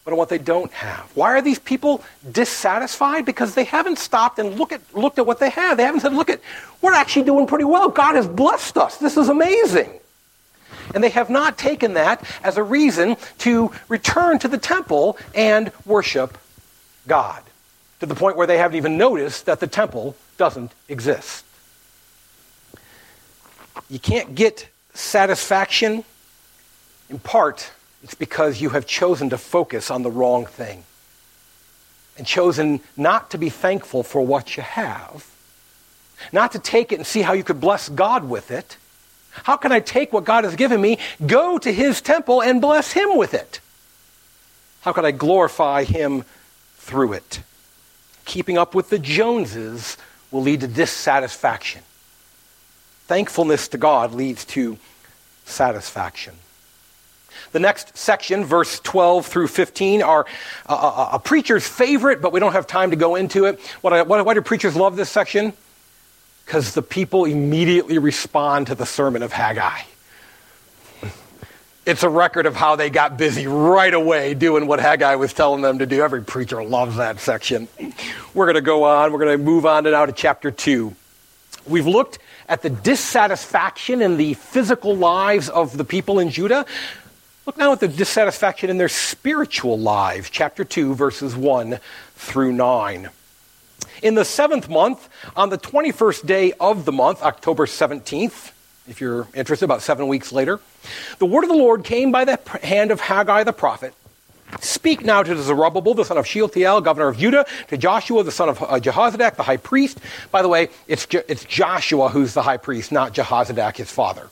[0.04, 1.10] but on what they don't have.
[1.16, 3.26] Why are these people dissatisfied?
[3.26, 5.78] Because they haven't stopped and look at, looked at what they have.
[5.78, 6.42] They haven't said, look at,
[6.82, 7.88] we're actually doing pretty well.
[7.90, 8.98] God has blessed us.
[8.98, 9.90] This is amazing.
[10.94, 15.72] And they have not taken that as a reason to return to the temple and
[15.86, 16.38] worship
[17.08, 17.44] God
[18.02, 21.46] to the point where they haven't even noticed that the temple doesn't exist.
[23.90, 26.04] You can't get satisfaction.
[27.10, 27.72] In part,
[28.04, 30.84] it's because you have chosen to focus on the wrong thing
[32.18, 35.30] and chosen not to be thankful for what you have,
[36.34, 38.78] not to take it and see how you could bless God with it,
[39.32, 42.92] how can I take what God has given me, go to his temple, and bless
[42.92, 43.60] him with it?
[44.82, 46.26] How can I glorify him
[46.78, 47.42] through it?
[48.26, 49.98] Keeping up with the Joneses
[50.32, 51.82] will lead to dissatisfaction.
[53.08, 54.78] Thankfulness to God leads to
[55.46, 56.36] satisfaction.
[57.52, 60.26] The next section, verse 12 through 15, are
[60.68, 63.60] a, a, a preacher's favorite, but we don't have time to go into it.
[63.82, 65.54] What, what, why do preachers love this section?
[66.46, 69.82] Because the people immediately respond to the sermon of Haggai.
[71.84, 75.62] It's a record of how they got busy right away doing what Haggai was telling
[75.62, 76.04] them to do.
[76.04, 77.68] Every preacher loves that section.
[78.36, 79.12] We're going to go on.
[79.12, 80.96] We're going to move on to now to chapter 2.
[81.66, 86.66] We've looked at the dissatisfaction in the physical lives of the people in Judah.
[87.48, 90.30] Look now at the dissatisfaction in their spiritual lives.
[90.30, 91.80] Chapter 2, verses 1
[92.16, 93.10] through 9.
[94.02, 98.52] In the seventh month, on the 21st day of the month, October 17th,
[98.88, 100.60] if you're interested, about seven weeks later,
[101.20, 103.94] the word of the Lord came by the hand of Haggai the prophet.
[104.60, 108.50] Speak now to Zerubbabel, the son of Shealtiel, governor of Judah, to Joshua, the son
[108.50, 110.00] of uh, Jehozadak, the high priest.
[110.30, 114.30] By the way, it's, it's Joshua who's the high priest, not Jehozadak, his father.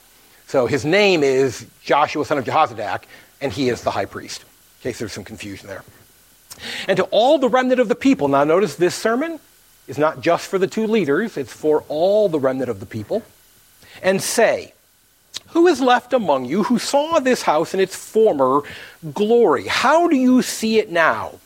[0.47, 3.03] So his name is Joshua, son of Jehozadak,
[3.39, 5.83] and he is the high priest, in case there's some confusion there.
[6.87, 9.39] And to all the remnant of the people, now notice this sermon
[9.87, 13.23] is not just for the two leaders, it's for all the remnant of the people,
[14.01, 14.73] and say,
[15.49, 18.61] Who is left among you who saw this house in its former
[19.13, 19.67] glory?
[19.67, 21.39] How do you see it now?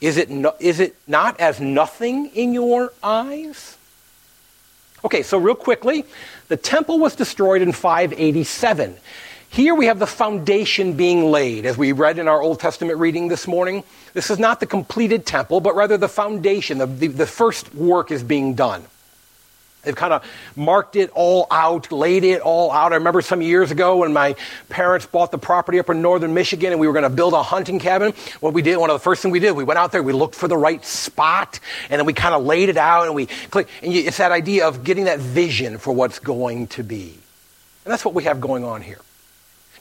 [0.00, 3.76] Is it, no, is it not as nothing in your eyes?
[5.04, 6.04] Okay, so real quickly,
[6.48, 8.96] the temple was destroyed in 587.
[9.52, 13.28] Here we have the foundation being laid, as we read in our Old Testament reading
[13.28, 13.84] this morning.
[14.14, 16.78] This is not the completed temple, but rather the foundation.
[16.78, 18.82] The, the, the first work is being done.
[19.82, 20.24] They've kind of
[20.56, 22.92] marked it all out, laid it all out.
[22.92, 24.36] I remember some years ago when my
[24.70, 27.42] parents bought the property up in northern Michigan and we were going to build a
[27.42, 28.14] hunting cabin.
[28.40, 30.14] What we did, one of the first things we did, we went out there, we
[30.14, 31.60] looked for the right spot,
[31.90, 33.68] and then we kind of laid it out and we clicked.
[33.82, 37.18] And it's that idea of getting that vision for what's going to be.
[37.84, 39.00] And that's what we have going on here.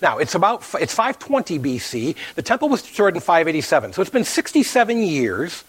[0.01, 2.15] Now, it's about it's 520 BC.
[2.35, 3.93] The temple was destroyed in 587.
[3.93, 5.63] So it's been 67 years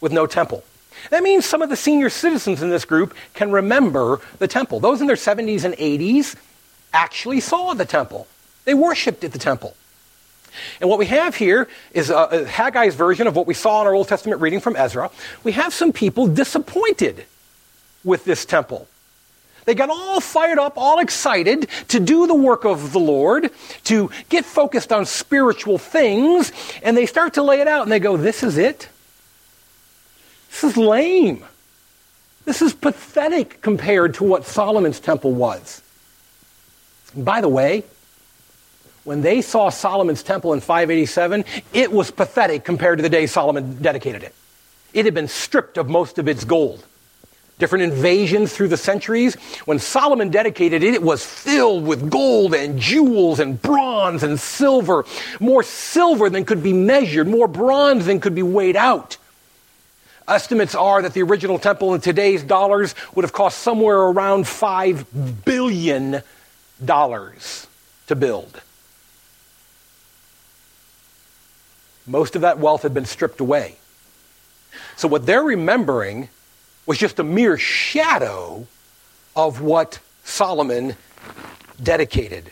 [0.00, 0.64] with no temple.
[1.10, 4.80] That means some of the senior citizens in this group can remember the temple.
[4.80, 6.36] Those in their 70s and 80s
[6.92, 8.26] actually saw the temple.
[8.64, 9.76] They worshiped at the temple.
[10.80, 13.86] And what we have here is a, a Haggai's version of what we saw in
[13.86, 15.10] our Old Testament reading from Ezra.
[15.42, 17.24] We have some people disappointed
[18.04, 18.86] with this temple.
[19.64, 23.50] They got all fired up, all excited to do the work of the Lord,
[23.84, 28.00] to get focused on spiritual things, and they start to lay it out and they
[28.00, 28.88] go, This is it?
[30.50, 31.44] This is lame.
[32.44, 35.82] This is pathetic compared to what Solomon's temple was.
[37.14, 37.84] And by the way,
[39.04, 43.80] when they saw Solomon's temple in 587, it was pathetic compared to the day Solomon
[43.82, 44.34] dedicated it.
[44.92, 46.84] It had been stripped of most of its gold
[47.58, 49.34] different invasions through the centuries.
[49.64, 55.04] When Solomon dedicated it, it was filled with gold and jewels and bronze and silver.
[55.40, 59.16] More silver than could be measured, more bronze than could be weighed out.
[60.26, 65.44] Estimates are that the original temple in today's dollars would have cost somewhere around $5
[65.44, 66.22] billion
[66.86, 68.60] to build.
[72.06, 73.76] Most of that wealth had been stripped away.
[74.96, 76.28] So, what they're remembering
[76.86, 78.66] was just a mere shadow
[79.34, 80.96] of what Solomon
[81.82, 82.50] dedicated.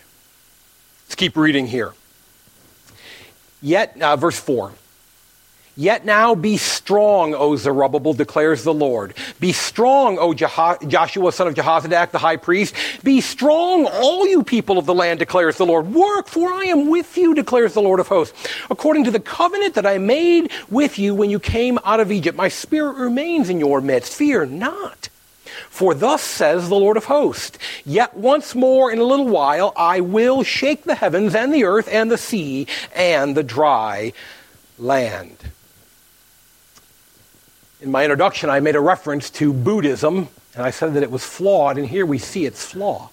[1.07, 1.93] Let's keep reading here.
[3.61, 4.73] Yet, uh, verse 4.
[5.77, 9.15] Yet now be strong, O Zerubbabel, declares the Lord.
[9.39, 12.75] Be strong, O Jeho- Joshua, son of Jehozadak, the high priest.
[13.05, 15.95] Be strong, all you people of the land, declares the Lord.
[15.95, 18.37] Work, for I am with you, declares the Lord of hosts.
[18.69, 22.37] According to the covenant that I made with you when you came out of Egypt,
[22.37, 24.13] my spirit remains in your midst.
[24.13, 25.09] Fear not.
[25.71, 30.01] For thus says the Lord of hosts, Yet once more in a little while I
[30.01, 34.13] will shake the heavens and the earth and the sea and the dry
[34.79, 35.52] land.
[37.83, 41.25] In my introduction, I made a reference to Buddhism, and I said that it was
[41.25, 43.11] flawed, and here we see its flaw.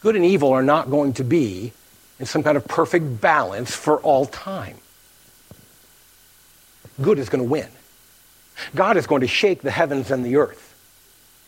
[0.00, 1.72] Good and evil are not going to be
[2.18, 4.78] in some kind of perfect balance for all time.
[7.00, 7.68] Good is going to win.
[8.74, 10.74] God is going to shake the heavens and the earth.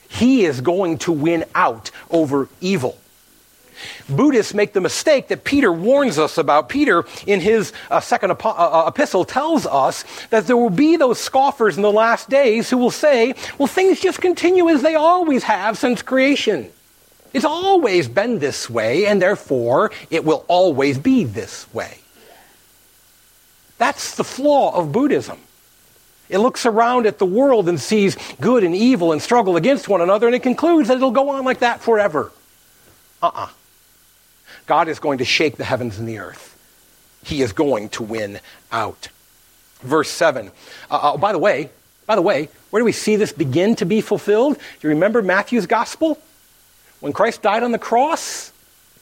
[0.09, 2.97] He is going to win out over evil.
[4.09, 6.69] Buddhists make the mistake that Peter warns us about.
[6.69, 11.19] Peter, in his uh, second uh, uh, epistle, tells us that there will be those
[11.19, 15.45] scoffers in the last days who will say, well, things just continue as they always
[15.45, 16.71] have since creation.
[17.33, 21.99] It's always been this way, and therefore it will always be this way.
[23.77, 25.39] That's the flaw of Buddhism.
[26.29, 30.01] It looks around at the world and sees good and evil and struggle against one
[30.01, 32.33] another, and it concludes that it'll go on like that forever.
[33.23, 33.45] Uh uh-uh.
[33.45, 33.49] uh
[34.69, 36.55] God is going to shake the heavens and the earth.
[37.25, 38.39] He is going to win
[38.71, 39.09] out.
[39.81, 40.53] Verse 7.
[40.91, 41.71] Uh, uh, by the way,
[42.07, 44.57] by the way, where do we see this begin to be fulfilled?
[44.57, 46.19] Do you remember Matthew's gospel?
[47.01, 48.53] When Christ died on the cross,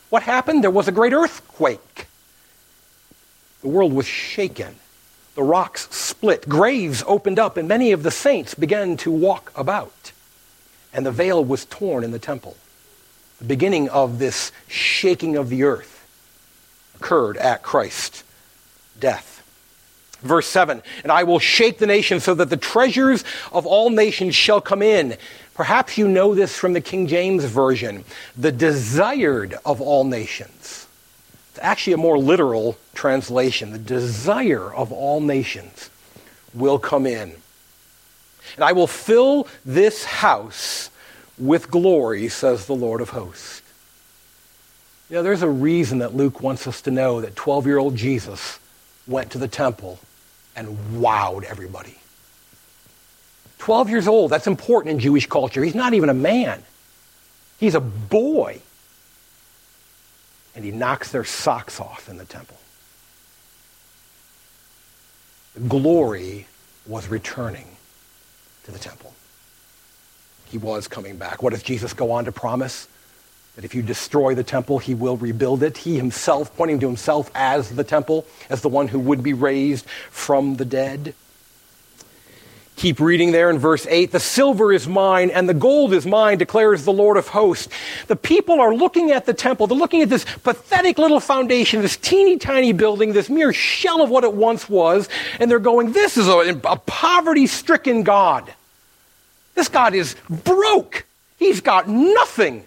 [0.09, 0.63] what happened?
[0.63, 2.07] There was a great earthquake.
[3.63, 4.77] The world was shaken.
[5.35, 6.49] The rocks split.
[6.49, 10.13] Graves opened up, and many of the saints began to walk about.
[10.93, 12.57] And the veil was torn in the temple.
[13.39, 16.07] The beginning of this shaking of the earth
[16.95, 18.25] occurred at Christ's
[18.99, 19.37] death.
[20.23, 24.35] Verse 7 And I will shake the nations so that the treasures of all nations
[24.35, 25.17] shall come in.
[25.55, 28.05] Perhaps you know this from the King James Version.
[28.37, 30.87] The desired of all nations.
[31.51, 33.73] It's actually a more literal translation.
[33.73, 35.91] The desire of all nations
[36.53, 37.35] will come in.
[38.57, 40.91] And I will fill this house
[41.39, 43.63] with glory, says the Lord of hosts.
[45.09, 48.59] Know, there's a reason that Luke wants us to know that 12 year old Jesus
[49.07, 50.01] went to the temple
[50.57, 51.97] and wowed everybody.
[53.59, 55.63] 12 years old, that's important in Jewish culture.
[55.63, 56.63] He's not even a man,
[57.59, 58.61] he's a boy.
[60.55, 62.57] And he knocks their socks off in the temple.
[65.69, 66.47] Glory
[66.87, 67.77] was returning
[68.65, 69.13] to the temple.
[70.47, 71.43] He was coming back.
[71.43, 72.89] What does Jesus go on to promise?
[73.57, 75.79] That if you destroy the temple, he will rebuild it.
[75.79, 79.87] He himself, pointing to himself as the temple, as the one who would be raised
[80.11, 81.15] from the dead.
[82.77, 84.13] Keep reading there in verse 8.
[84.13, 87.73] The silver is mine and the gold is mine, declares the Lord of hosts.
[88.07, 89.67] The people are looking at the temple.
[89.67, 94.11] They're looking at this pathetic little foundation, this teeny tiny building, this mere shell of
[94.11, 95.09] what it once was,
[95.41, 98.53] and they're going, This is a, a poverty stricken God.
[99.57, 101.05] This God is broke.
[101.39, 102.67] He's got nothing.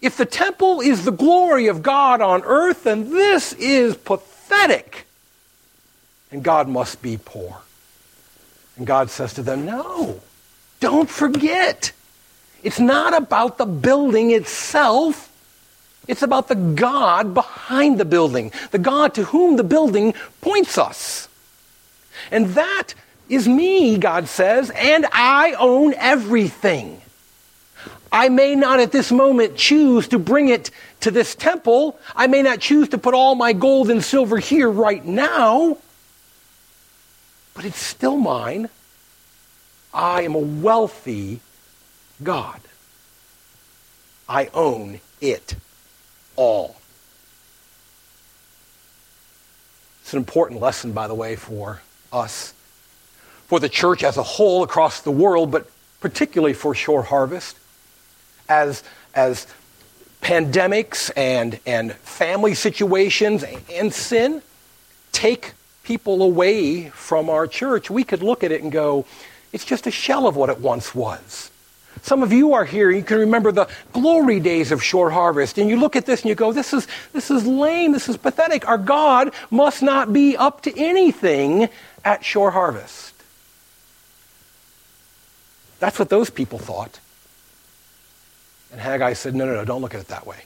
[0.00, 5.06] If the temple is the glory of God on earth, then this is pathetic.
[6.30, 7.58] And God must be poor.
[8.76, 10.20] And God says to them, No,
[10.78, 11.92] don't forget.
[12.62, 15.24] It's not about the building itself.
[16.06, 21.28] It's about the God behind the building, the God to whom the building points us.
[22.30, 22.94] And that
[23.28, 27.00] is me, God says, and I own everything.
[28.10, 31.98] I may not at this moment choose to bring it to this temple.
[32.16, 35.76] I may not choose to put all my gold and silver here right now,
[37.54, 38.68] but it's still mine.
[39.92, 41.40] I am a wealthy
[42.22, 42.60] God.
[44.28, 45.56] I own it
[46.36, 46.76] all.
[50.02, 52.54] It's an important lesson, by the way, for us,
[53.48, 55.68] for the church as a whole across the world, but
[56.00, 57.58] particularly for Shore Harvest
[58.48, 58.82] as,
[59.14, 59.46] as
[60.22, 64.42] pandemics and, and family situations and sin
[65.12, 69.06] take people away from our church, we could look at it and go,
[69.52, 71.50] it's just a shell of what it once was.
[72.02, 75.68] Some of you are here, you can remember the glory days of Shore Harvest, and
[75.68, 78.68] you look at this and you go, this is, this is lame, this is pathetic.
[78.68, 81.68] Our God must not be up to anything
[82.04, 83.14] at Shore Harvest.
[85.78, 87.00] That's what those people thought.
[88.72, 90.38] And Haggai said, No, no, no, don't look at it that way.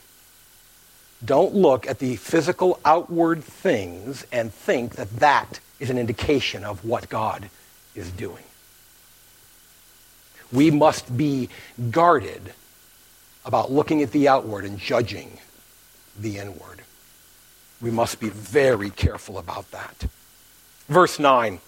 [1.25, 6.85] Don't look at the physical outward things and think that that is an indication of
[6.85, 7.49] what God
[7.95, 8.43] is doing.
[10.53, 11.49] We must be
[11.91, 12.53] guarded
[13.45, 15.39] about looking at the outward and judging
[16.19, 16.83] the inward.
[17.81, 20.07] We must be very careful about that.
[20.89, 21.61] Verse 9.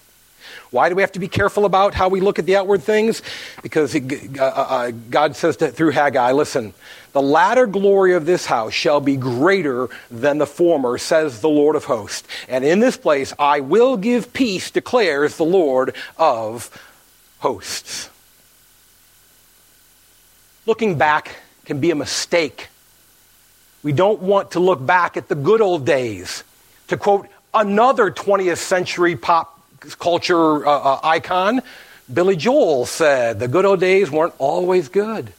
[0.71, 3.23] Why do we have to be careful about how we look at the outward things?
[3.63, 4.01] Because uh,
[4.39, 6.75] uh, uh, God says to, through Haggai, listen,
[7.13, 11.77] the latter glory of this house shall be greater than the former, says the Lord
[11.77, 12.27] of hosts.
[12.49, 16.71] And in this place I will give peace, declares the Lord of
[17.39, 18.11] hosts.
[20.67, 22.69] Looking back can be a mistake.
[23.83, 26.43] We don't want to look back at the good old days.
[26.89, 29.54] To quote another 20th century pop
[29.99, 31.63] culture uh, uh, icon,
[32.13, 35.33] Billy Joel said, the good old days weren't always good.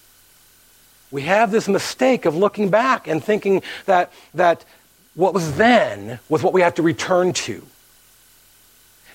[1.11, 4.65] We have this mistake of looking back and thinking that, that
[5.13, 7.65] what was then was what we have to return to.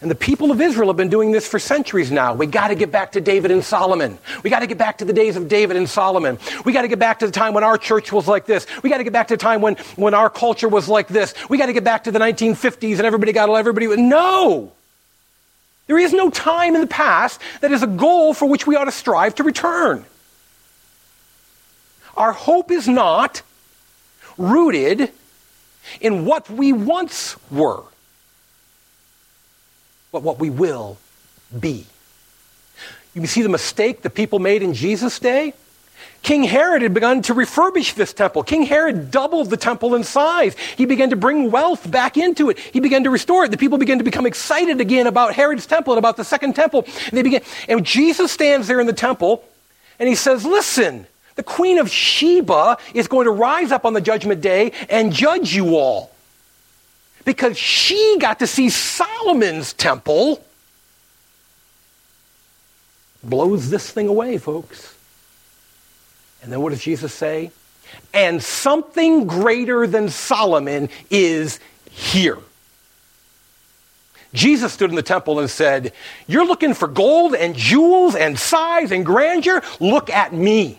[0.00, 2.32] And the people of Israel have been doing this for centuries now.
[2.32, 4.18] We got to get back to David and Solomon.
[4.42, 6.38] We got to get back to the days of David and Solomon.
[6.64, 8.66] We got to get back to the time when our church was like this.
[8.82, 11.34] We got to get back to the time when, when our culture was like this.
[11.50, 13.94] We got to get back to the 1950s and everybody got everybody.
[14.00, 14.72] No!
[15.90, 18.84] There is no time in the past that is a goal for which we ought
[18.84, 20.04] to strive to return.
[22.16, 23.42] Our hope is not
[24.38, 25.10] rooted
[26.00, 27.82] in what we once were,
[30.12, 30.96] but what we will
[31.58, 31.86] be.
[33.12, 35.54] You can see the mistake the people made in Jesus' day.
[36.22, 38.42] King Herod had begun to refurbish this temple.
[38.42, 40.54] King Herod doubled the temple in size.
[40.76, 42.58] He began to bring wealth back into it.
[42.58, 43.50] He began to restore it.
[43.50, 46.84] The people began to become excited again about Herod's temple and about the second temple.
[47.06, 49.44] And they began, and Jesus stands there in the temple
[49.98, 54.00] and he says, Listen, the queen of Sheba is going to rise up on the
[54.00, 56.10] judgment day and judge you all.
[57.24, 60.44] Because she got to see Solomon's temple.
[63.22, 64.96] Blows this thing away, folks.
[66.42, 67.50] And then what does Jesus say?
[68.14, 71.60] And something greater than Solomon is
[71.90, 72.38] here.
[74.32, 75.92] Jesus stood in the temple and said,
[76.26, 79.62] You're looking for gold and jewels and size and grandeur?
[79.80, 80.78] Look at me.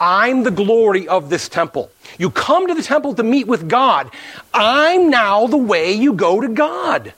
[0.00, 1.90] I'm the glory of this temple.
[2.18, 4.10] You come to the temple to meet with God.
[4.54, 7.12] I'm now the way you go to God.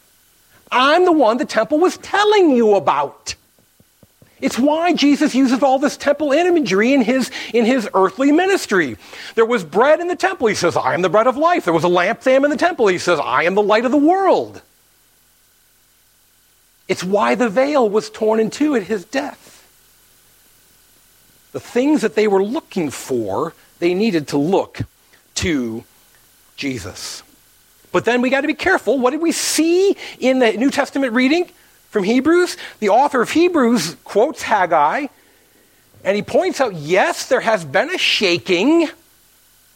[0.73, 3.35] I'm the one the temple was telling you about.
[4.41, 8.97] It's why Jesus uses all this temple imagery in his, in his earthly ministry.
[9.35, 10.47] There was bread in the temple.
[10.47, 11.65] He says, I am the bread of life.
[11.65, 12.87] There was a lampstand in the temple.
[12.87, 14.63] He says, I am the light of the world.
[16.89, 19.49] It's why the veil was torn in two at his death.
[21.53, 24.81] The things that they were looking for, they needed to look
[25.37, 25.85] to
[26.57, 27.23] Jesus.
[27.93, 28.99] But then we got to be careful.
[28.99, 31.51] What did we see in the New Testament reading?
[31.91, 32.57] From Hebrews.
[32.79, 35.07] The author of Hebrews quotes Haggai,
[36.05, 38.89] and he points out yes, there has been a shaking,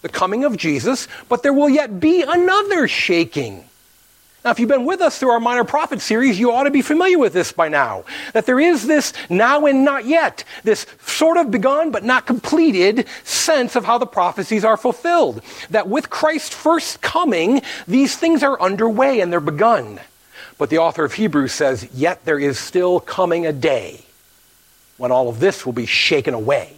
[0.02, 3.64] the coming of Jesus, but there will yet be another shaking.
[4.44, 6.82] Now, if you've been with us through our Minor Prophet series, you ought to be
[6.82, 8.04] familiar with this by now.
[8.34, 13.06] That there is this now and not yet, this sort of begun but not completed
[13.24, 15.40] sense of how the prophecies are fulfilled.
[15.70, 19.98] That with Christ's first coming, these things are underway and they're begun.
[20.58, 24.04] But the author of Hebrews says, Yet there is still coming a day
[24.96, 26.74] when all of this will be shaken away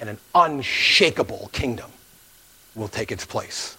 [0.00, 1.90] and an unshakable kingdom
[2.74, 3.76] will take its place.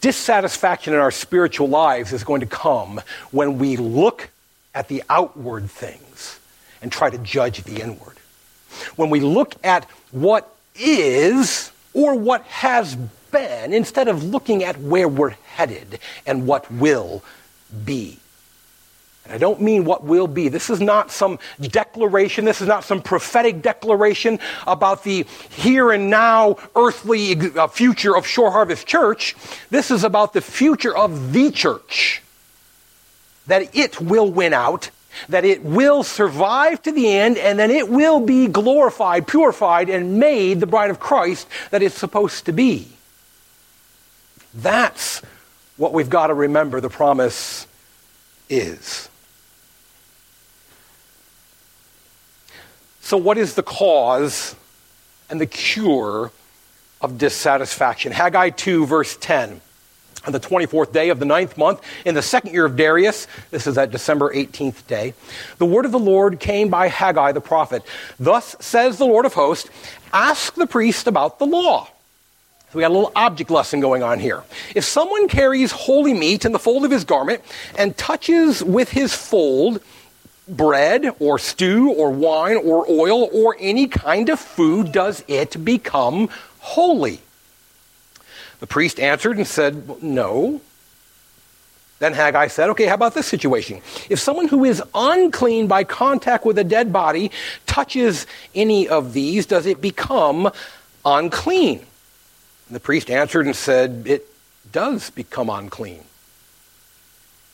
[0.00, 3.00] Dissatisfaction in our spiritual lives is going to come
[3.30, 4.28] when we look
[4.74, 6.38] at the outward things
[6.82, 8.18] and try to judge the inward.
[8.96, 12.96] When we look at what is or what has
[13.34, 17.22] been instead of looking at where we're headed and what will
[17.84, 18.18] be.
[19.24, 20.48] And I don't mean what will be.
[20.48, 22.44] This is not some declaration.
[22.44, 28.26] This is not some prophetic declaration about the here and now earthly uh, future of
[28.26, 29.34] Shore Harvest Church.
[29.70, 32.22] This is about the future of the church.
[33.46, 34.90] That it will win out,
[35.28, 40.18] that it will survive to the end, and then it will be glorified, purified, and
[40.18, 42.93] made the bride of Christ that it's supposed to be.
[44.54, 45.20] That's
[45.76, 47.66] what we've got to remember the promise
[48.48, 49.08] is.
[53.00, 54.54] So, what is the cause
[55.28, 56.30] and the cure
[57.00, 58.12] of dissatisfaction?
[58.12, 59.60] Haggai 2, verse 10.
[60.26, 63.66] On the 24th day of the ninth month, in the second year of Darius, this
[63.66, 65.12] is that December 18th day,
[65.58, 67.82] the word of the Lord came by Haggai the prophet.
[68.18, 69.68] Thus says the Lord of hosts,
[70.14, 71.90] ask the priest about the law
[72.74, 74.42] so we got a little object lesson going on here.
[74.74, 77.40] If someone carries holy meat in the fold of his garment
[77.78, 79.80] and touches with his fold
[80.48, 86.28] bread or stew or wine or oil or any kind of food, does it become
[86.58, 87.20] holy?
[88.58, 90.60] The priest answered and said, No.
[92.00, 93.82] Then Haggai said, Okay, how about this situation?
[94.10, 97.30] If someone who is unclean by contact with a dead body
[97.66, 100.50] touches any of these, does it become
[101.04, 101.86] unclean?
[102.74, 104.26] And the priest answered and said, It
[104.72, 106.02] does become unclean.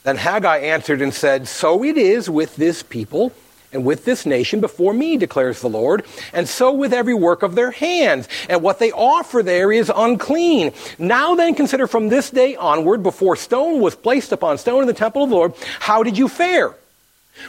[0.02, 3.34] Then Haggai answered and said, So it is with this people
[3.70, 7.54] and with this nation before me, declares the Lord, and so with every work of
[7.54, 8.28] their hands.
[8.48, 10.72] And what they offer there is unclean.
[10.98, 14.94] Now then, consider from this day onward, before stone was placed upon stone in the
[14.94, 16.74] temple of the Lord, how did you fare?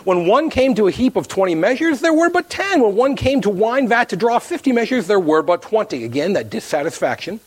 [0.04, 2.82] When one came to a heap of 20 measures, there were but 10.
[2.82, 6.04] When one came to wine vat to draw 50 measures, there were but 20.
[6.04, 7.40] Again, that dissatisfaction.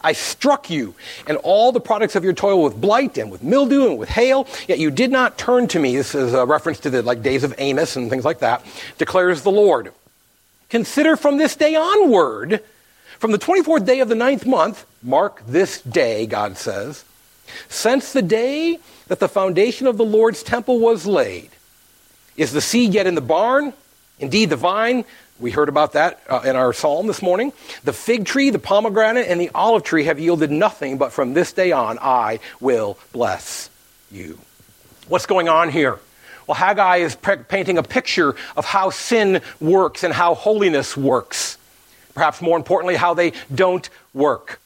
[0.00, 0.94] I struck you
[1.26, 4.46] and all the products of your toil with blight and with mildew and with hail,
[4.68, 5.96] yet you did not turn to me.
[5.96, 8.64] This is a reference to the like days of Amos and things like that,
[8.98, 9.92] declares the Lord.
[10.68, 12.62] Consider from this day onward,
[13.18, 17.04] from the 24th day of the ninth month, mark this day, God says,
[17.68, 21.50] since the day that the foundation of the Lord's temple was laid.
[22.36, 23.74] Is the seed yet in the barn?
[24.18, 25.04] Indeed, the vine
[25.40, 27.52] we heard about that uh, in our psalm this morning.
[27.84, 31.52] The fig tree, the pomegranate, and the olive tree have yielded nothing, but from this
[31.52, 33.68] day on I will bless
[34.10, 34.38] you.
[35.08, 35.98] What's going on here?
[36.46, 41.58] Well, Haggai is pe- painting a picture of how sin works and how holiness works.
[42.14, 44.60] Perhaps more importantly, how they don't work.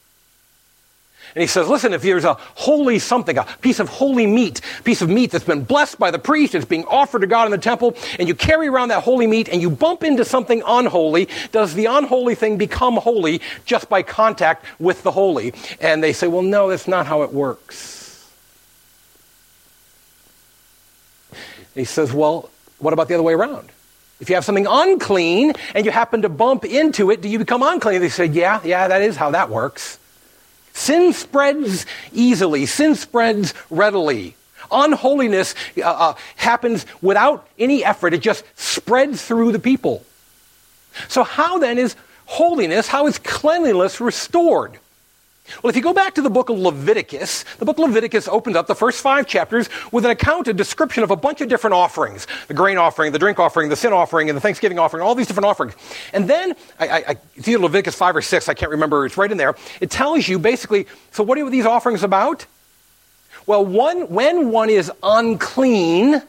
[1.37, 5.03] And he says, listen, if there's a holy something, a piece of holy meat, piece
[5.03, 7.59] of meat that's been blessed by the priest, it's being offered to God in the
[7.59, 11.75] temple, and you carry around that holy meat and you bump into something unholy, does
[11.75, 15.53] the unholy thing become holy just by contact with the holy?
[15.79, 17.93] And they say, well, no, that's not how it works.
[21.75, 23.69] he says, well, what about the other way around?
[24.19, 27.61] If you have something unclean and you happen to bump into it, do you become
[27.61, 28.01] unclean?
[28.01, 29.99] They say, yeah, yeah, that is how that works.
[30.77, 34.35] Sin spreads easily, sin spreads readily.
[34.71, 40.05] Unholiness uh, uh, happens without any effort, it just spreads through the people.
[41.07, 41.95] So, how then is
[42.27, 44.77] holiness, how is cleanliness restored?
[45.61, 48.55] Well, if you go back to the book of Leviticus, the book of Leviticus opens
[48.55, 51.73] up the first five chapters with an account, a description of a bunch of different
[51.73, 55.15] offerings the grain offering, the drink offering, the sin offering, and the Thanksgiving offering, all
[55.15, 55.73] these different offerings.
[56.13, 57.17] And then, I,
[57.47, 59.55] I, Leviticus 5 or 6, I can't remember, it's right in there.
[59.81, 62.45] It tells you basically, so what are these offerings about?
[63.45, 66.21] Well, one, when one is unclean,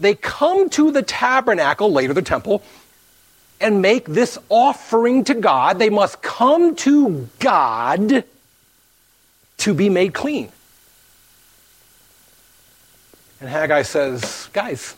[0.00, 2.62] they come to the tabernacle, later the temple,
[3.64, 5.78] and make this offering to God.
[5.78, 8.24] They must come to God
[9.56, 10.52] to be made clean.
[13.40, 14.94] And Haggai says, Guys,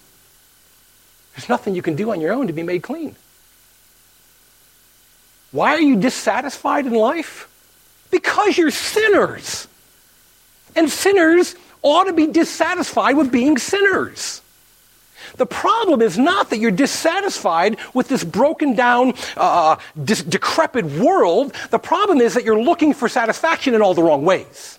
[1.35, 3.15] there's nothing you can do on your own to be made clean.
[5.53, 7.49] Why are you dissatisfied in life?
[8.11, 9.69] Because you're sinners.
[10.75, 14.43] And sinners ought to be dissatisfied with being sinners.
[15.37, 21.55] The problem is not that you're dissatisfied with this broken down, uh, dis- decrepit world.
[21.71, 24.79] The problem is that you're looking for satisfaction in all the wrong ways.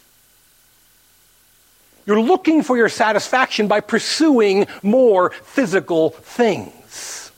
[2.06, 7.32] You're looking for your satisfaction by pursuing more physical things.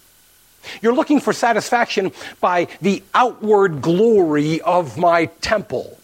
[0.81, 5.97] You're looking for satisfaction by the outward glory of my temple.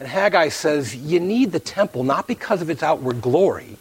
[0.00, 3.76] And Haggai says, You need the temple not because of its outward glory,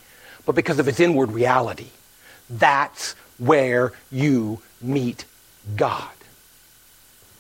[0.45, 1.89] but because of its inward reality.
[2.49, 5.25] That's where you meet
[5.75, 6.09] God.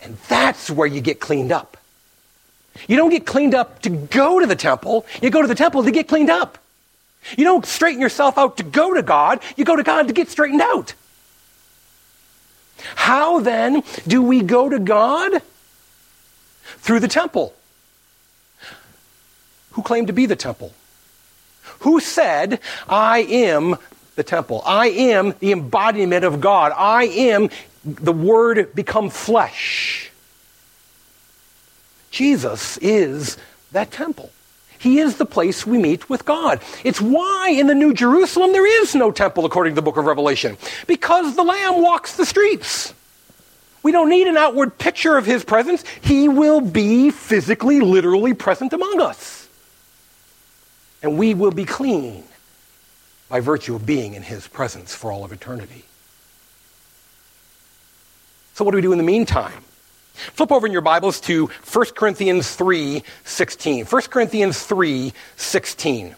[0.01, 1.77] And that's where you get cleaned up.
[2.87, 5.83] You don't get cleaned up to go to the temple, you go to the temple
[5.83, 6.57] to get cleaned up.
[7.37, 10.29] You don't straighten yourself out to go to God, you go to God to get
[10.29, 10.93] straightened out.
[12.95, 15.41] How then do we go to God?
[16.63, 17.53] Through the temple.
[19.71, 20.73] Who claimed to be the temple?
[21.83, 23.75] Who said, I am
[24.15, 24.61] the temple?
[24.65, 26.71] I am the embodiment of God.
[26.75, 27.49] I am
[27.83, 30.09] the Word become flesh.
[32.09, 33.37] Jesus is
[33.73, 34.31] that temple.
[34.79, 36.61] He is the place we meet with God.
[36.85, 40.05] It's why in the New Jerusalem there is no temple, according to the book of
[40.05, 40.57] Revelation,
[40.87, 42.93] because the Lamb walks the streets.
[43.81, 45.83] We don't need an outward picture of his presence.
[46.01, 49.42] He will be physically, literally present among us
[51.03, 52.23] and we will be clean
[53.29, 55.83] by virtue of being in his presence for all of eternity.
[58.53, 59.63] So what do we do in the meantime?
[60.13, 63.85] Flip over in your Bibles to 1 Corinthians 3 16.
[63.85, 66.15] 1 Corinthians 3 16.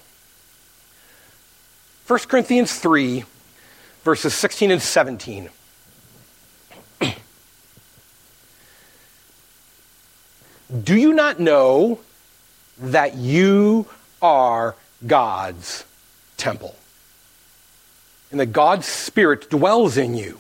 [2.08, 3.24] 1 Corinthians 3,
[4.04, 5.50] verses 16 and 17.
[10.84, 12.00] Do you not know
[12.78, 13.88] that you
[14.26, 15.86] are God's
[16.38, 16.76] temple.
[18.32, 20.40] And that God's Spirit dwells in you.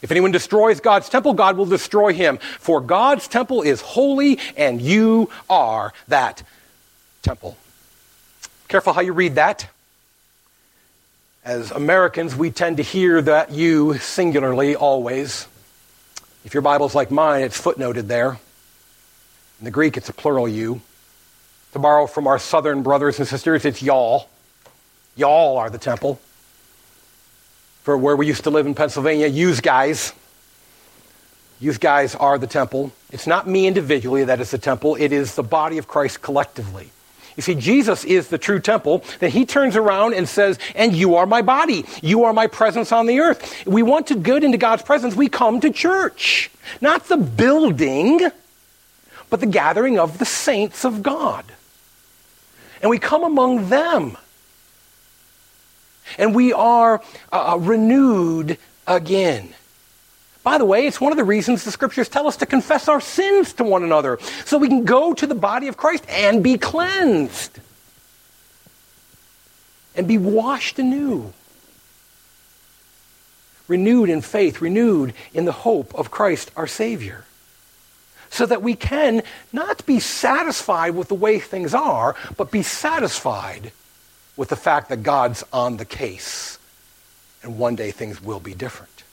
[0.00, 2.38] If anyone destroys God's temple, God will destroy him.
[2.58, 6.42] For God's temple is holy, and you are that
[7.22, 7.58] temple.
[8.68, 9.68] Careful how you read that.
[11.44, 15.46] As Americans, we tend to hear that you singularly always.
[16.46, 18.38] If your Bible's like mine, it's footnoted there.
[19.58, 20.80] In the Greek, it's a plural you.
[21.72, 24.28] To borrow from our southern brothers and sisters, it's y'all.
[25.16, 26.20] Y'all are the temple.
[27.82, 30.12] For where we used to live in Pennsylvania, use guys.
[31.60, 32.92] Use guys are the temple.
[33.10, 36.90] It's not me individually that is the temple, it is the body of Christ collectively.
[37.36, 39.04] You see, Jesus is the true temple.
[39.20, 41.86] Then he turns around and says, And you are my body.
[42.02, 43.66] You are my presence on the earth.
[43.66, 45.14] We want to get into God's presence.
[45.14, 46.50] We come to church,
[46.80, 48.20] not the building,
[49.30, 51.44] but the gathering of the saints of God
[52.80, 54.16] and we come among them.
[56.18, 57.00] And we are
[57.32, 59.54] uh, uh, renewed again.
[60.42, 63.00] By the way, it's one of the reasons the scriptures tell us to confess our
[63.00, 66.56] sins to one another so we can go to the body of Christ and be
[66.56, 67.60] cleansed
[69.94, 71.32] and be washed anew.
[73.68, 77.24] Renewed in faith, renewed in the hope of Christ our Savior
[78.30, 79.22] so that we can
[79.52, 83.72] not be satisfied with the way things are, but be satisfied
[84.36, 86.58] with the fact that God's on the case
[87.42, 89.04] and one day things will be different.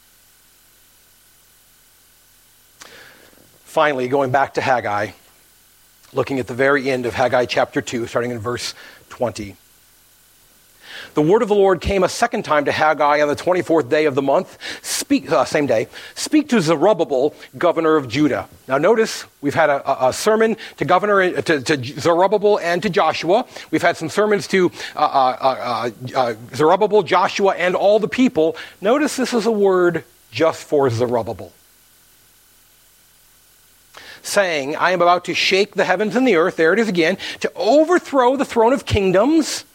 [3.63, 5.11] Finally, going back to Haggai,
[6.13, 8.73] looking at the very end of Haggai chapter 2, starting in verse
[9.09, 9.55] 20.
[11.17, 14.05] The word of the Lord came a second time to Haggai on the 24th day
[14.05, 14.55] of the month.
[14.83, 15.87] Speak, uh, same day.
[16.13, 18.47] Speak to Zerubbabel, governor of Judah.
[18.67, 22.91] Now, notice we've had a, a sermon to governor uh, to, to, Zerubbabel and to
[22.91, 23.47] Joshua.
[23.71, 28.55] We've had some sermons to uh, uh, uh, uh, Zerubbabel, Joshua, and all the people.
[28.79, 31.51] Notice this is a word just for Zerubbabel.
[34.21, 37.17] saying, I am about to shake the heavens and the earth, there it is again,
[37.39, 39.65] to overthrow the throne of kingdoms.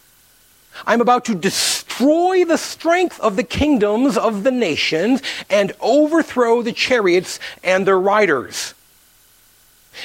[0.87, 6.73] I'm about to destroy the strength of the kingdoms of the nations and overthrow the
[6.73, 8.75] chariots and their riders.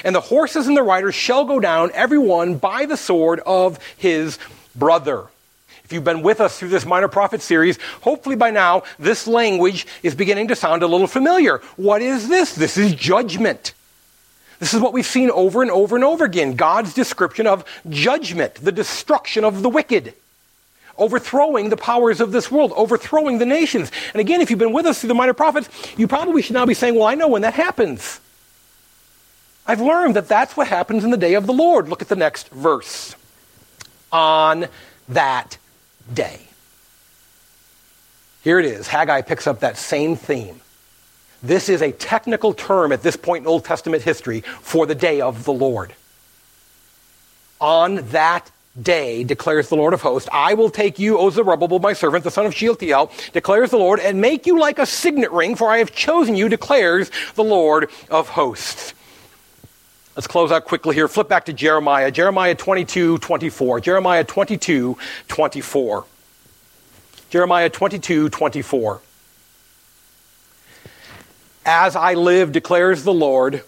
[0.03, 3.79] And the horses and the riders shall go down, every one by the sword of
[3.97, 4.37] his
[4.75, 5.27] brother.
[5.83, 9.87] If you've been with us through this Minor Prophet series, hopefully by now this language
[10.03, 11.59] is beginning to sound a little familiar.
[11.77, 12.53] What is this?
[12.53, 13.73] This is judgment.
[14.59, 18.55] This is what we've seen over and over and over again God's description of judgment,
[18.55, 20.13] the destruction of the wicked,
[20.97, 23.91] overthrowing the powers of this world, overthrowing the nations.
[24.13, 26.65] And again, if you've been with us through the Minor Prophets, you probably should now
[26.65, 28.19] be saying, Well, I know when that happens.
[29.65, 31.89] I've learned that that's what happens in the day of the Lord.
[31.89, 33.15] Look at the next verse.
[34.11, 34.67] On
[35.09, 35.57] that
[36.13, 36.39] day.
[38.43, 38.87] Here it is.
[38.87, 40.61] Haggai picks up that same theme.
[41.43, 45.19] This is a technical term at this point in Old Testament history for the day
[45.19, 45.93] of the Lord.
[47.59, 48.49] On that
[48.81, 52.31] day, declares the Lord of hosts, I will take you, O Zerubbabel, my servant, the
[52.31, 55.79] son of Shealtiel, declares the Lord, and make you like a signet ring, for I
[55.79, 58.93] have chosen you, declares the Lord of hosts.
[60.15, 61.07] Let's close out quickly here.
[61.07, 62.09] Flip back to Jeremiah.
[62.09, 63.79] Jeremiah 22, 24.
[63.81, 64.97] Jeremiah 22,
[65.27, 66.05] 24.
[67.29, 69.01] Jeremiah 22, 24.
[71.65, 73.61] As I live, declares the Lord,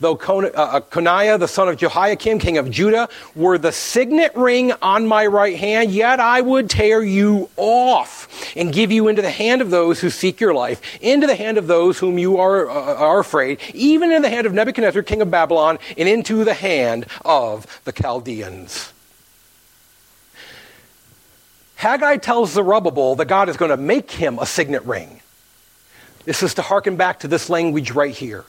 [0.00, 4.72] though uh, uh, Coniah, the son of Jehoiakim, king of Judah, were the signet ring
[4.82, 9.30] on my right hand, yet I would tear you off and give you into the
[9.30, 12.68] hand of those who seek your life, into the hand of those whom you are,
[12.68, 16.54] uh, are afraid, even in the hand of Nebuchadnezzar, king of Babylon, and into the
[16.54, 18.92] hand of the Chaldeans.
[21.76, 25.20] Haggai tells Zerubbabel that God is going to make him a signet ring.
[26.24, 28.44] This is to hearken back to this language right here.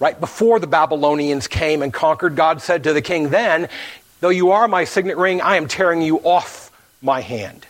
[0.00, 3.68] Right before the Babylonians came and conquered, God said to the king, Then,
[4.20, 6.72] though you are my signet ring, I am tearing you off
[7.02, 7.66] my hand.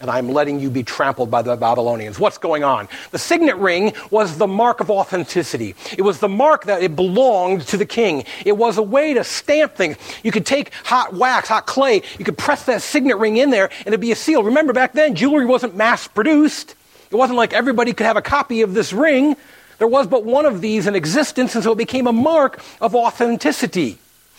[0.00, 2.18] And I'm letting you be trampled by the Babylonians.
[2.18, 2.88] What's going on?
[3.12, 5.76] The signet ring was the mark of authenticity.
[5.96, 8.24] It was the mark that it belonged to the king.
[8.44, 9.96] It was a way to stamp things.
[10.24, 13.70] You could take hot wax, hot clay, you could press that signet ring in there,
[13.78, 14.42] and it'd be a seal.
[14.42, 16.74] Remember, back then, jewelry wasn't mass produced.
[17.10, 19.36] It wasn't like everybody could have a copy of this ring.
[19.78, 22.94] There was but one of these in existence, and so it became a mark of
[22.94, 23.98] authenticity.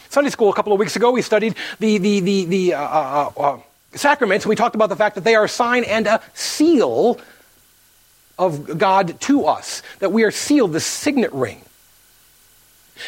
[0.10, 3.32] Sunday school a couple of weeks ago, we studied the, the, the, the uh, uh,
[3.38, 3.60] uh,
[3.94, 7.20] sacraments, and we talked about the fact that they are a sign and a seal
[8.38, 11.62] of God to us, that we are sealed, the signet ring.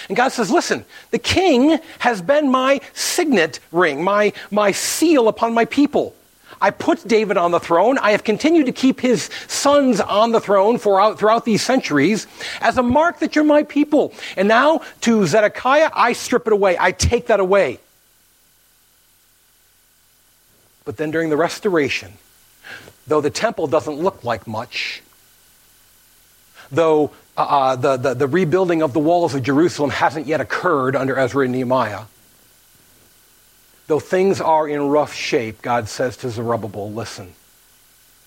[0.10, 5.54] And God says, Listen, the king has been my signet ring, my, my seal upon
[5.54, 6.14] my people.
[6.62, 7.98] I put David on the throne.
[7.98, 12.28] I have continued to keep his sons on the throne for, throughout these centuries
[12.62, 14.14] as a mark that you're my people.
[14.36, 16.78] And now to Zedekiah, I strip it away.
[16.80, 17.80] I take that away.
[20.86, 22.14] But then during the restoration,
[23.08, 25.04] though the temple doesn't look like much,
[26.72, 30.96] though uh, uh the, the, the rebuilding of the walls of Jerusalem hasn't yet occurred
[30.96, 32.04] under Ezra and Nehemiah,
[33.88, 37.34] Though things are in rough shape, God says to Zerubbabel, listen,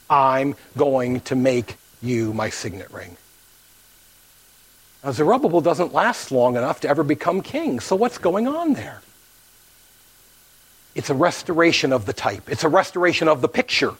[0.08, 3.16] I'm going to make you my signet ring.
[5.04, 7.80] Now, Zerubbabel doesn't last long enough to ever become king.
[7.80, 9.02] So, what's going on there?
[10.94, 13.94] It's a restoration of the type, it's a restoration of the picture.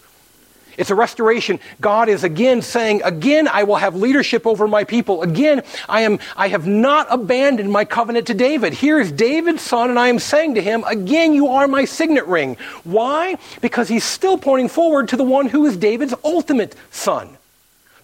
[0.76, 1.60] It's a restoration.
[1.80, 5.22] God is again saying, again, I will have leadership over my people.
[5.22, 8.72] Again, I am, I have not abandoned my covenant to David.
[8.72, 12.26] Here is David's son, and I am saying to him, again, you are my signet
[12.26, 12.56] ring.
[12.84, 13.36] Why?
[13.60, 17.36] Because he's still pointing forward to the one who is David's ultimate son.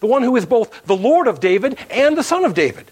[0.01, 2.91] The one who is both the Lord of David and the son of David.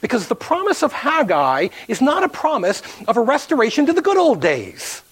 [0.00, 4.16] Because the promise of Haggai is not a promise of a restoration to the good
[4.16, 5.02] old days.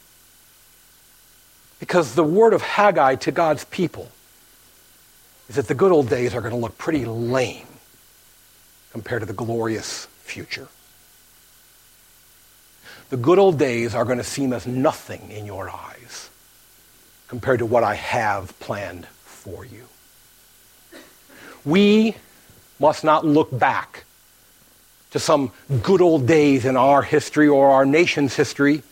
[1.79, 4.11] Because the word of Haggai to God's people
[5.49, 7.67] is that the good old days are going to look pretty lame
[8.91, 10.69] compared to the glorious future.
[13.11, 16.31] The good old days are going to seem as nothing in your eyes
[17.29, 19.85] compared to what I have planned for you.
[21.65, 22.17] We
[22.81, 24.05] must not look back
[25.13, 25.53] to some
[25.83, 28.83] good old days in our history or our nation's history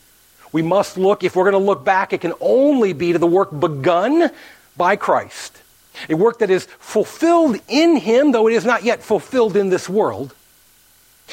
[0.55, 3.27] we must look, if we're going to look back, it can only be to the
[3.27, 4.31] work begun
[4.77, 5.61] by Christ.
[6.09, 9.89] A work that is fulfilled in Him, though it is not yet fulfilled in this
[9.89, 10.33] world.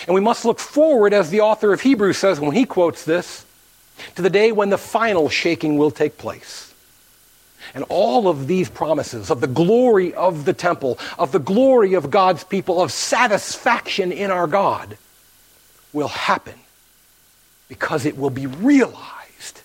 [0.08, 3.46] And we must look forward, as the author of Hebrews says when he quotes this,
[4.16, 6.74] to the day when the final shaking will take place.
[7.76, 12.10] And all of these promises of the glory of the temple, of the glory of
[12.10, 14.98] God's people, of satisfaction in our God
[15.94, 16.56] will happen
[17.72, 19.62] because it will be realized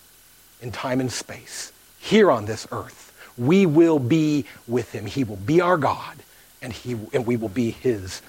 [0.62, 3.12] in time and space here on this earth.
[3.36, 5.06] We will be with him.
[5.06, 6.14] He will be our God,
[6.62, 8.22] and, he, and we will be his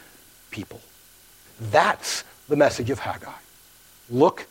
[0.49, 0.81] people.
[1.61, 3.29] That's the message of Haggai.
[4.09, 4.47] Look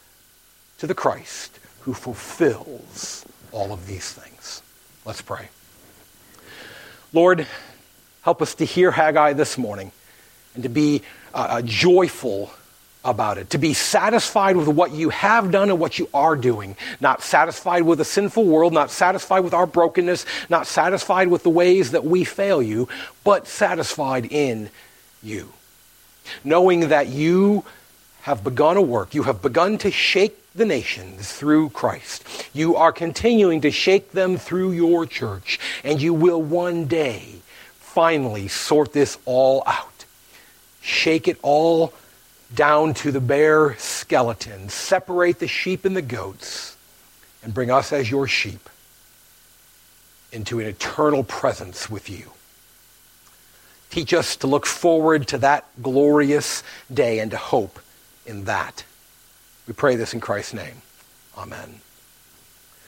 [0.79, 4.63] to the Christ who fulfills all of these things.
[5.05, 5.49] Let's pray.
[7.13, 7.49] Lord,
[8.23, 9.91] help us to hear Haggai this morning
[10.55, 11.03] and to be
[11.35, 12.53] uh, uh, joyful
[13.07, 16.77] about it, to be satisfied with what you have done and what you are doing,
[17.01, 21.51] not satisfied with a sinful world, not satisfied with our brokenness, not satisfied with the
[21.51, 22.89] ways that we fail you,
[23.25, 24.69] but satisfied in
[25.23, 25.53] you.
[26.43, 27.65] Knowing that you
[28.23, 32.25] have begun a work, you have begun to shake the nations through Christ.
[32.53, 37.37] You are continuing to shake them through your church, and you will one day
[37.71, 40.05] finally sort this all out.
[40.81, 41.93] Shake it all
[42.55, 46.77] down to the bare skeleton, separate the sheep and the goats,
[47.43, 48.69] and bring us as your sheep
[50.33, 52.33] into an eternal presence with you.
[53.91, 57.79] Teach us to look forward to that glorious day and to hope
[58.27, 58.85] in that.
[59.67, 60.83] We pray this in Christ's name.
[61.37, 61.81] Amen.